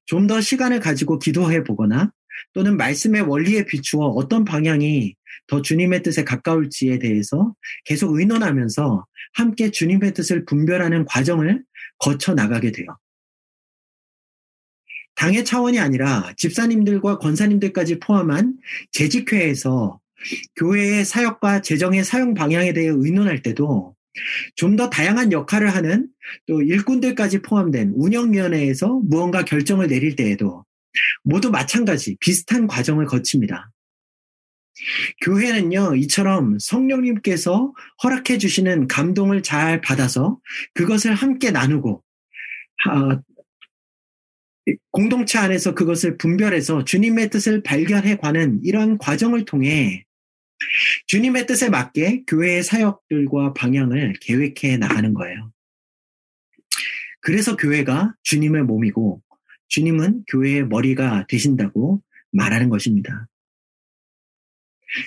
좀 0.06 0.26
더 0.26 0.40
시간을 0.40 0.80
가지고 0.80 1.18
기도해 1.18 1.64
보거나 1.64 2.10
또는 2.52 2.76
말씀의 2.76 3.22
원리에 3.22 3.64
비추어 3.64 4.06
어떤 4.06 4.44
방향이 4.44 5.14
더 5.46 5.62
주님의 5.62 6.02
뜻에 6.02 6.24
가까울지에 6.24 6.98
대해서 6.98 7.54
계속 7.84 8.18
의논하면서 8.18 9.06
함께 9.34 9.70
주님의 9.70 10.14
뜻을 10.14 10.44
분별하는 10.44 11.04
과정을 11.04 11.62
거쳐 11.98 12.34
나가게 12.34 12.72
돼요. 12.72 12.86
당의 15.14 15.44
차원이 15.44 15.78
아니라 15.78 16.32
집사님들과 16.36 17.18
권사님들까지 17.18 18.00
포함한 18.00 18.58
재직회에서 18.92 19.98
교회의 20.56 21.04
사역과 21.04 21.62
재정의 21.62 22.04
사용 22.04 22.34
방향에 22.34 22.72
대해 22.72 22.88
의논할 22.88 23.42
때도 23.42 23.96
좀 24.56 24.76
더 24.76 24.90
다양한 24.90 25.32
역할을 25.32 25.74
하는 25.74 26.08
또 26.46 26.60
일꾼들까지 26.62 27.40
포함된 27.40 27.92
운영위원회에서 27.96 29.00
무언가 29.04 29.44
결정을 29.44 29.88
내릴 29.88 30.16
때에도 30.16 30.64
모두 31.22 31.50
마찬가지 31.50 32.16
비슷한 32.20 32.66
과정을 32.66 33.06
거칩니다. 33.06 33.70
교회는요, 35.22 35.96
이처럼 35.96 36.58
성령님께서 36.58 37.72
허락해 38.02 38.36
주시는 38.36 38.88
감동을 38.88 39.42
잘 39.42 39.80
받아서 39.80 40.38
그것을 40.74 41.14
함께 41.14 41.50
나누고, 41.50 42.02
어, 42.90 43.22
공동체 44.90 45.38
안에서 45.38 45.74
그것을 45.74 46.18
분별해서 46.18 46.84
주님의 46.84 47.30
뜻을 47.30 47.62
발견해 47.62 48.16
가는 48.16 48.60
이러한 48.64 48.98
과정을 48.98 49.44
통해 49.46 50.05
주님의 51.06 51.46
뜻에 51.46 51.68
맞게 51.68 52.24
교회의 52.26 52.62
사역들과 52.62 53.54
방향을 53.54 54.14
계획해 54.20 54.76
나가는 54.78 55.12
거예요. 55.14 55.52
그래서 57.20 57.56
교회가 57.56 58.14
주님의 58.22 58.64
몸이고 58.64 59.22
주님은 59.68 60.24
교회의 60.28 60.66
머리가 60.66 61.26
되신다고 61.28 62.02
말하는 62.30 62.68
것입니다. 62.68 63.26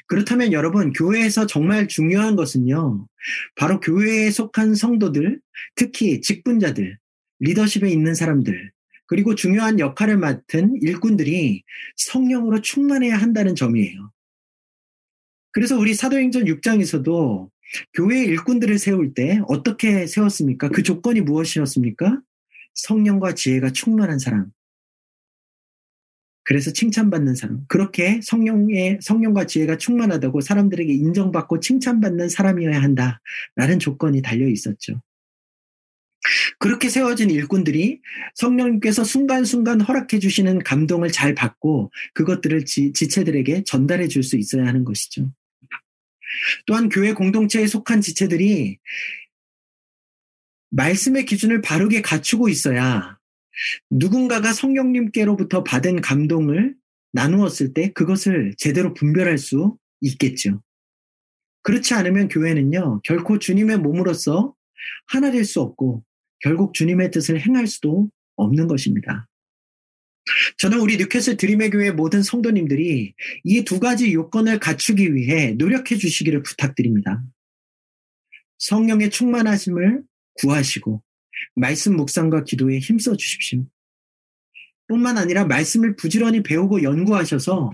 그렇다면 0.07 0.51
여러분, 0.51 0.91
교회에서 0.91 1.47
정말 1.47 1.87
중요한 1.87 2.35
것은요, 2.35 3.07
바로 3.55 3.79
교회에 3.79 4.29
속한 4.29 4.75
성도들, 4.75 5.39
특히 5.75 6.21
직분자들, 6.21 6.97
리더십에 7.39 7.89
있는 7.89 8.13
사람들, 8.13 8.71
그리고 9.07 9.33
중요한 9.33 9.79
역할을 9.79 10.17
맡은 10.17 10.77
일꾼들이 10.81 11.63
성령으로 11.95 12.61
충만해야 12.61 13.17
한다는 13.17 13.55
점이에요. 13.55 14.11
그래서 15.51 15.77
우리 15.77 15.93
사도행전 15.93 16.45
6장에서도 16.45 17.49
교회 17.93 18.23
일꾼들을 18.23 18.77
세울 18.79 19.13
때 19.13 19.41
어떻게 19.47 20.07
세웠습니까? 20.07 20.69
그 20.69 20.83
조건이 20.83 21.21
무엇이었습니까? 21.21 22.21
성령과 22.73 23.35
지혜가 23.35 23.71
충만한 23.71 24.19
사람. 24.19 24.51
그래서 26.43 26.71
칭찬받는 26.71 27.35
사람. 27.35 27.63
그렇게 27.67 28.21
성령의, 28.23 28.99
성령과 29.03 29.45
지혜가 29.45 29.77
충만하다고 29.77 30.41
사람들에게 30.41 30.91
인정받고 30.91 31.59
칭찬받는 31.59 32.29
사람이어야 32.29 32.81
한다 32.81 33.21
라는 33.55 33.77
조건이 33.77 34.23
달려 34.23 34.47
있었죠. 34.47 35.01
그렇게 36.57 36.89
세워진 36.89 37.29
일꾼들이 37.29 38.01
성령님께서 38.35 39.03
순간순간 39.03 39.79
허락해 39.79 40.19
주시는 40.19 40.59
감동을 40.63 41.11
잘 41.11 41.35
받고 41.35 41.91
그것들을 42.13 42.65
지, 42.65 42.93
지체들에게 42.93 43.63
전달해 43.65 44.07
줄 44.07 44.23
수 44.23 44.35
있어야 44.35 44.65
하는 44.65 44.83
것이죠. 44.83 45.31
또한 46.65 46.89
교회 46.89 47.13
공동체에 47.13 47.67
속한 47.67 48.01
지체들이 48.01 48.79
말씀의 50.71 51.25
기준을 51.25 51.61
바르게 51.61 52.01
갖추고 52.01 52.49
있어야 52.49 53.17
누군가가 53.89 54.53
성령님께로부터 54.53 55.63
받은 55.63 56.01
감동을 56.01 56.75
나누었을 57.11 57.73
때 57.73 57.91
그것을 57.91 58.53
제대로 58.57 58.93
분별할 58.93 59.37
수 59.37 59.77
있겠죠. 60.01 60.61
그렇지 61.63 61.93
않으면 61.93 62.27
교회는요, 62.29 63.01
결코 63.03 63.39
주님의 63.39 63.77
몸으로서 63.79 64.55
하나 65.07 65.31
될 65.31 65.43
수 65.43 65.61
없고 65.61 66.03
결국 66.39 66.73
주님의 66.73 67.11
뜻을 67.11 67.39
행할 67.41 67.67
수도 67.67 68.09
없는 68.35 68.67
것입니다. 68.67 69.28
저는 70.57 70.79
우리 70.79 70.97
뉴캐슬 70.97 71.37
드림의 71.37 71.69
교회 71.71 71.91
모든 71.91 72.21
성도님들이 72.23 73.13
이 73.43 73.63
두 73.63 73.79
가지 73.79 74.13
요건을 74.13 74.59
갖추기 74.59 75.13
위해 75.15 75.51
노력해 75.57 75.97
주시기를 75.97 76.43
부탁드립니다. 76.43 77.23
성령의 78.57 79.09
충만하심을 79.09 80.01
구하시고 80.35 81.01
말씀 81.55 81.95
묵상과 81.95 82.43
기도에 82.43 82.79
힘써 82.79 83.15
주십시오. 83.15 83.65
뿐만 84.87 85.17
아니라 85.19 85.45
말씀을 85.45 85.95
부지런히 85.95 86.41
배우고 86.41 86.81
연구하셔서 86.81 87.71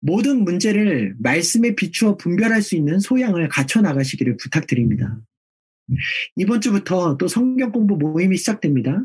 모든 0.00 0.42
문제를 0.42 1.14
말씀에 1.20 1.76
비추어 1.76 2.16
분별할 2.16 2.60
수 2.60 2.74
있는 2.74 2.98
소양을 2.98 3.48
갖춰 3.48 3.80
나가시기를 3.80 4.36
부탁드립니다. 4.36 5.20
이번 6.34 6.60
주부터 6.60 7.16
또 7.18 7.28
성경 7.28 7.70
공부 7.70 7.96
모임이 7.96 8.36
시작됩니다. 8.36 9.04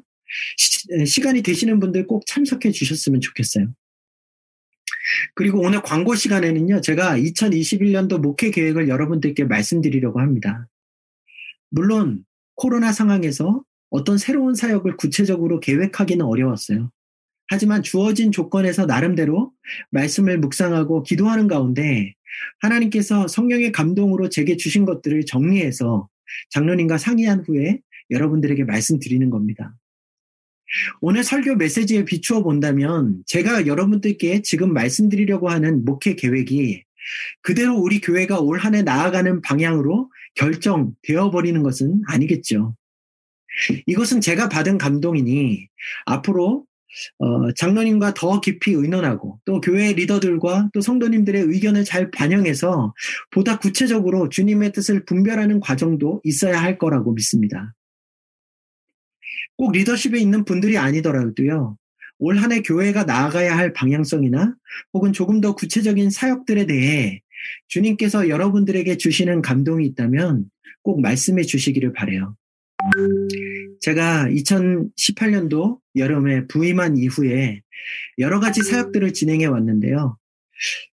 시, 0.57 1.21
간이 1.21 1.41
되시는 1.41 1.79
분들 1.79 2.07
꼭 2.07 2.25
참석해 2.25 2.71
주셨으면 2.71 3.21
좋겠어요. 3.21 3.73
그리고 5.35 5.59
오늘 5.59 5.81
광고 5.81 6.15
시간에는요, 6.15 6.81
제가 6.81 7.17
2021년도 7.17 8.19
목회 8.19 8.51
계획을 8.51 8.87
여러분들께 8.87 9.45
말씀드리려고 9.45 10.19
합니다. 10.19 10.67
물론, 11.69 12.23
코로나 12.55 12.91
상황에서 12.91 13.63
어떤 13.89 14.17
새로운 14.17 14.55
사역을 14.55 14.97
구체적으로 14.97 15.59
계획하기는 15.59 16.25
어려웠어요. 16.25 16.91
하지만 17.47 17.83
주어진 17.83 18.31
조건에서 18.31 18.85
나름대로 18.85 19.51
말씀을 19.89 20.39
묵상하고 20.39 21.03
기도하는 21.03 21.47
가운데 21.47 22.15
하나님께서 22.59 23.27
성령의 23.27 23.73
감동으로 23.73 24.29
제게 24.29 24.55
주신 24.55 24.85
것들을 24.85 25.25
정리해서 25.25 26.07
장로님과 26.51 26.97
상의한 26.97 27.43
후에 27.45 27.81
여러분들에게 28.09 28.63
말씀드리는 28.63 29.29
겁니다. 29.29 29.75
오늘 31.01 31.23
설교 31.23 31.55
메시지에 31.55 32.05
비추어 32.05 32.43
본다면 32.43 33.23
제가 33.25 33.67
여러분들께 33.67 34.41
지금 34.41 34.73
말씀드리려고 34.73 35.49
하는 35.49 35.83
목회 35.85 36.15
계획이 36.15 36.83
그대로 37.41 37.75
우리 37.77 37.99
교회가 37.99 38.39
올 38.39 38.59
한 38.59 38.75
해 38.75 38.81
나아가는 38.83 39.41
방향으로 39.41 40.09
결정되어 40.35 41.31
버리는 41.31 41.61
것은 41.63 42.01
아니겠죠. 42.07 42.75
이것은 43.85 44.21
제가 44.21 44.47
받은 44.49 44.77
감동이니 44.77 45.67
앞으로 46.05 46.65
어, 47.19 47.51
장로님과 47.53 48.13
더 48.13 48.41
깊이 48.41 48.71
의논하고 48.71 49.39
또 49.45 49.61
교회 49.61 49.93
리더들과 49.93 50.69
또 50.73 50.81
성도님들의 50.81 51.41
의견을 51.43 51.85
잘 51.85 52.11
반영해서 52.11 52.93
보다 53.31 53.59
구체적으로 53.59 54.29
주님의 54.29 54.73
뜻을 54.73 55.05
분별하는 55.05 55.59
과정도 55.61 56.21
있어야 56.23 56.61
할 56.61 56.77
거라고 56.77 57.13
믿습니다. 57.13 57.73
꼭 59.57 59.71
리더십에 59.71 60.19
있는 60.19 60.45
분들이 60.45 60.77
아니더라도요. 60.77 61.77
올 62.19 62.37
한 62.37 62.51
해 62.51 62.61
교회가 62.61 63.03
나아가야 63.05 63.57
할 63.57 63.73
방향성이나 63.73 64.55
혹은 64.93 65.11
조금 65.11 65.41
더 65.41 65.55
구체적인 65.55 66.11
사역들에 66.11 66.65
대해 66.67 67.21
주님께서 67.67 68.29
여러분들에게 68.29 68.97
주시는 68.97 69.41
감동이 69.41 69.85
있다면 69.87 70.45
꼭 70.83 71.01
말씀해 71.01 71.43
주시기를 71.43 71.93
바래요. 71.93 72.35
제가 73.81 74.25
2018년도 74.29 75.79
여름에 75.95 76.45
부임한 76.47 76.97
이후에 76.97 77.61
여러 78.19 78.39
가지 78.39 78.61
사역들을 78.61 79.13
진행해 79.13 79.45
왔는데요. 79.45 80.17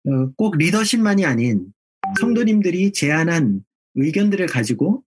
어, 0.08 0.32
꼭 0.36 0.58
리더십만이 0.58 1.26
아닌 1.26 1.66
성도님들이 2.20 2.92
제안한 2.92 3.62
의견들을 3.96 4.46
가지고 4.48 5.04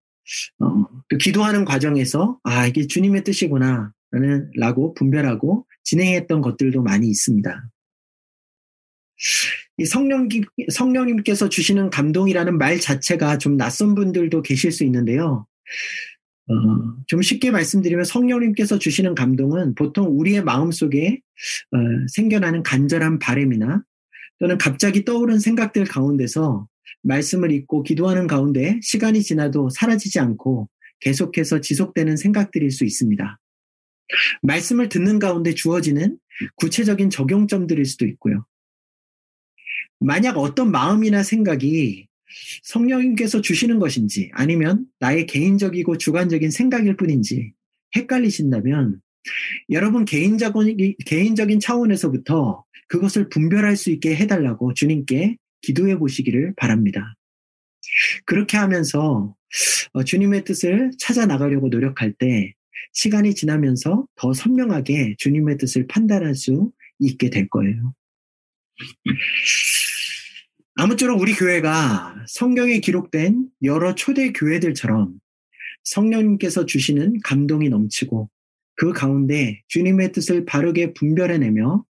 어, 0.60 0.86
또 1.08 1.16
기도하는 1.18 1.64
과정에서 1.64 2.38
아 2.42 2.66
이게 2.66 2.86
주님의 2.86 3.24
뜻이구나 3.24 3.92
라고 4.56 4.94
분별하고 4.94 5.66
진행했던 5.84 6.40
것들도 6.40 6.82
많이 6.82 7.08
있습니다. 7.08 7.70
이 9.78 9.84
성령, 9.84 10.28
성령님께서 10.70 11.48
주시는 11.48 11.90
감동이라는 11.90 12.58
말 12.58 12.80
자체가 12.80 13.38
좀 13.38 13.56
낯선 13.56 13.94
분들도 13.94 14.42
계실 14.42 14.72
수 14.72 14.84
있는데요. 14.84 15.46
어, 16.48 16.54
좀 17.06 17.20
쉽게 17.20 17.50
말씀드리면 17.50 18.04
성령님께서 18.04 18.78
주시는 18.78 19.14
감동은 19.14 19.74
보통 19.74 20.18
우리의 20.18 20.42
마음 20.42 20.70
속에 20.70 21.20
어, 21.72 21.78
생겨나는 22.08 22.62
간절한 22.62 23.18
바램이나 23.18 23.82
또는 24.40 24.56
갑자기 24.56 25.04
떠오른 25.04 25.38
생각들 25.38 25.84
가운데서 25.84 26.66
말씀을 27.02 27.52
읽고 27.52 27.82
기도하는 27.82 28.26
가운데 28.26 28.78
시간이 28.82 29.22
지나도 29.22 29.70
사라지지 29.70 30.18
않고 30.20 30.68
계속해서 31.00 31.60
지속되는 31.60 32.16
생각들일 32.16 32.70
수 32.70 32.84
있습니다. 32.84 33.38
말씀을 34.42 34.88
듣는 34.88 35.18
가운데 35.18 35.54
주어지는 35.54 36.18
구체적인 36.56 37.10
적용점들일 37.10 37.84
수도 37.84 38.06
있고요. 38.06 38.46
만약 40.00 40.38
어떤 40.38 40.70
마음이나 40.70 41.22
생각이 41.22 42.06
성령님께서 42.62 43.40
주시는 43.40 43.78
것인지 43.78 44.30
아니면 44.32 44.86
나의 45.00 45.26
개인적이고 45.26 45.98
주관적인 45.98 46.50
생각일 46.50 46.96
뿐인지 46.96 47.52
헷갈리신다면 47.96 49.00
여러분 49.70 50.04
개인적인, 50.04 50.94
개인적인 51.04 51.60
차원에서부터 51.60 52.64
그것을 52.88 53.28
분별할 53.28 53.76
수 53.76 53.90
있게 53.90 54.16
해달라고 54.16 54.74
주님께 54.74 55.36
기도해 55.62 55.98
보시기를 55.98 56.54
바랍니다. 56.56 57.14
그렇게 58.24 58.56
하면서 58.56 59.34
어, 59.92 60.04
주님의 60.04 60.44
뜻을 60.44 60.90
찾아 60.98 61.26
나가려고 61.26 61.68
노력할 61.68 62.12
때 62.12 62.54
시간이 62.92 63.34
지나면서 63.34 64.06
더 64.16 64.32
선명하게 64.32 65.16
주님의 65.18 65.58
뜻을 65.58 65.86
판단할 65.86 66.34
수 66.34 66.72
있게 66.98 67.30
될 67.30 67.48
거예요. 67.48 67.94
아무쪼록 70.74 71.20
우리 71.20 71.34
교회가 71.34 72.24
성경에 72.28 72.78
기록된 72.78 73.48
여러 73.64 73.94
초대 73.94 74.32
교회들처럼 74.32 75.18
성령님께서 75.82 76.66
주시는 76.66 77.20
감동이 77.24 77.68
넘치고 77.68 78.30
그 78.76 78.92
가운데 78.92 79.62
주님의 79.66 80.12
뜻을 80.12 80.44
바르게 80.44 80.94
분별해내며 80.94 81.84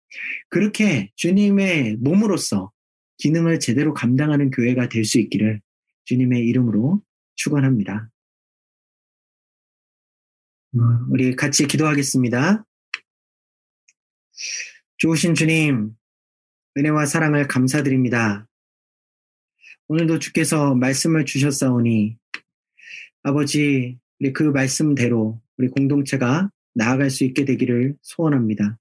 그렇게 0.50 1.10
주님의 1.16 1.96
몸으로서 2.00 2.73
기능을 3.18 3.60
제대로 3.60 3.94
감당하는 3.94 4.50
교회가 4.50 4.88
될 4.88 5.04
수 5.04 5.18
있기를 5.18 5.60
주님의 6.04 6.46
이름으로 6.46 7.02
축원합니다. 7.36 8.10
어, 10.74 10.78
우리 11.10 11.36
같이 11.36 11.66
기도하겠습니다. 11.66 12.64
좋으신 14.98 15.34
주님, 15.34 15.94
은혜와 16.76 17.06
사랑을 17.06 17.46
감사드립니다. 17.46 18.48
오늘도 19.86 20.18
주께서 20.18 20.74
말씀을 20.74 21.24
주셨사오니 21.24 22.16
아버지 23.22 23.98
우리 24.18 24.32
그 24.32 24.42
말씀대로 24.44 25.40
우리 25.56 25.68
공동체가 25.68 26.50
나아갈 26.74 27.10
수 27.10 27.24
있게 27.24 27.44
되기를 27.44 27.96
소원합니다. 28.02 28.78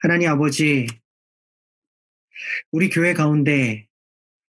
하나님 0.00 0.28
아버지 0.28 0.86
우리 2.70 2.88
교회 2.88 3.14
가운데 3.14 3.86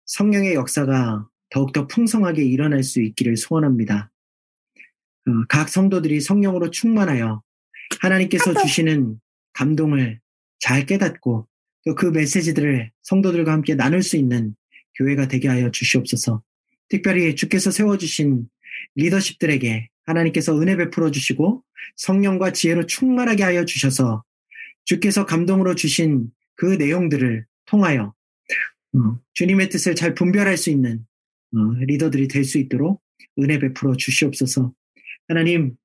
성령의 0.06 0.54
역사가 0.54 1.28
더욱더 1.50 1.88
풍성하게 1.88 2.44
일어날 2.44 2.84
수 2.84 3.02
있기를 3.02 3.38
소원합니다. 3.38 4.12
어, 5.28 5.32
각 5.50 5.70
성도들이 5.70 6.22
성령으로 6.22 6.70
충만하여 6.70 7.42
하나님께서 8.02 8.54
주시는 8.54 9.20
감동을 9.54 10.20
잘 10.60 10.86
깨닫고 10.86 11.48
또 11.86 11.94
그 11.94 12.08
메시지들을 12.08 12.92
성도들과 13.04 13.52
함께 13.52 13.76
나눌 13.76 14.02
수 14.02 14.18
있는 14.18 14.56
교회가 14.96 15.28
되게 15.28 15.48
하여 15.48 15.70
주시옵소서. 15.70 16.42
특별히 16.90 17.36
주께서 17.36 17.72
세워주신 17.72 18.50
리더십들에게 18.96 19.90
하나님께서 20.06 20.60
은혜 20.60 20.76
베풀어 20.76 21.12
주시고 21.12 21.64
성령과 21.96 22.54
지혜로 22.54 22.88
충만하게 22.88 23.44
하여 23.44 23.66
주셔서 23.66 24.24
주께서 24.84 25.26
감동으로 25.26 25.76
주신 25.76 26.32
그 26.56 26.66
내용들을 26.66 27.46
통하여 27.66 28.14
어, 28.94 29.20
주님의 29.34 29.70
뜻을 29.70 29.96
잘 29.96 30.14
분별할 30.14 30.58
수 30.58 30.70
있는 30.70 31.06
어, 31.56 31.58
리더들이 31.86 32.28
될 32.28 32.44
수 32.44 32.58
있도록 32.58 33.02
은혜 33.40 33.60
베풀어 33.60 33.96
주시옵소서. 33.98 34.74
하나님, 35.28 35.76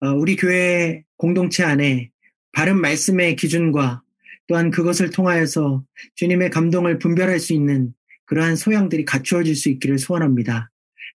어, 0.00 0.08
우리 0.08 0.36
교회 0.36 1.04
공동체 1.16 1.62
안에 1.64 2.10
바른 2.52 2.80
말씀의 2.80 3.36
기준과 3.36 4.02
또한 4.46 4.70
그것을 4.70 5.10
통하여서 5.10 5.84
주님의 6.16 6.50
감동을 6.50 6.98
분별할 6.98 7.38
수 7.38 7.52
있는 7.52 7.94
그러한 8.24 8.56
소양들이 8.56 9.04
갖추어질 9.04 9.54
수 9.54 9.68
있기를 9.68 9.98
소원합니다. 9.98 10.70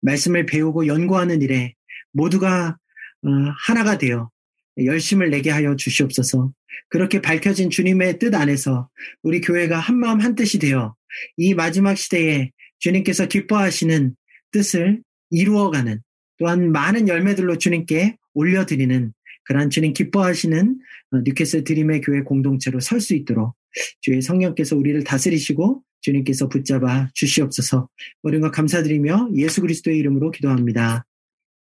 말씀을 0.02 0.46
배우고 0.46 0.86
연구하는 0.86 1.42
일에 1.42 1.74
모두가 2.12 2.78
어, 3.22 3.28
하나가 3.66 3.98
되어 3.98 4.30
열심을 4.78 5.30
내게 5.30 5.50
하여 5.50 5.76
주시옵소서. 5.76 6.52
그렇게 6.88 7.20
밝혀진 7.20 7.70
주님의 7.70 8.18
뜻 8.18 8.34
안에서 8.34 8.88
우리 9.22 9.40
교회가 9.40 9.78
한마음 9.78 10.20
한뜻이 10.20 10.58
되어 10.58 10.94
이 11.36 11.54
마지막 11.54 11.96
시대에 11.96 12.50
주님께서 12.78 13.26
기뻐하시는 13.26 14.14
뜻을 14.52 15.02
이루어가는 15.30 16.00
또한 16.38 16.72
많은 16.72 17.08
열매들로 17.08 17.58
주님께 17.58 18.16
올려드리는 18.34 19.12
그러한 19.44 19.70
주님 19.70 19.92
기뻐하시는 19.92 20.78
어, 21.12 21.18
뉴캐슬 21.24 21.64
드림의 21.64 22.02
교회 22.02 22.22
공동체로 22.22 22.80
설 22.80 23.00
수 23.00 23.14
있도록 23.14 23.54
주의 24.00 24.22
성령께서 24.22 24.76
우리를 24.76 25.02
다스리시고 25.04 25.82
주님께서 26.00 26.48
붙잡아 26.48 27.10
주시옵소서. 27.14 27.88
모든 28.22 28.40
것 28.40 28.50
감사드리며 28.50 29.30
예수 29.34 29.60
그리스도의 29.60 29.98
이름으로 29.98 30.30
기도합니다. 30.30 31.06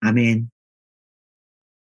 아멘. 0.01 0.49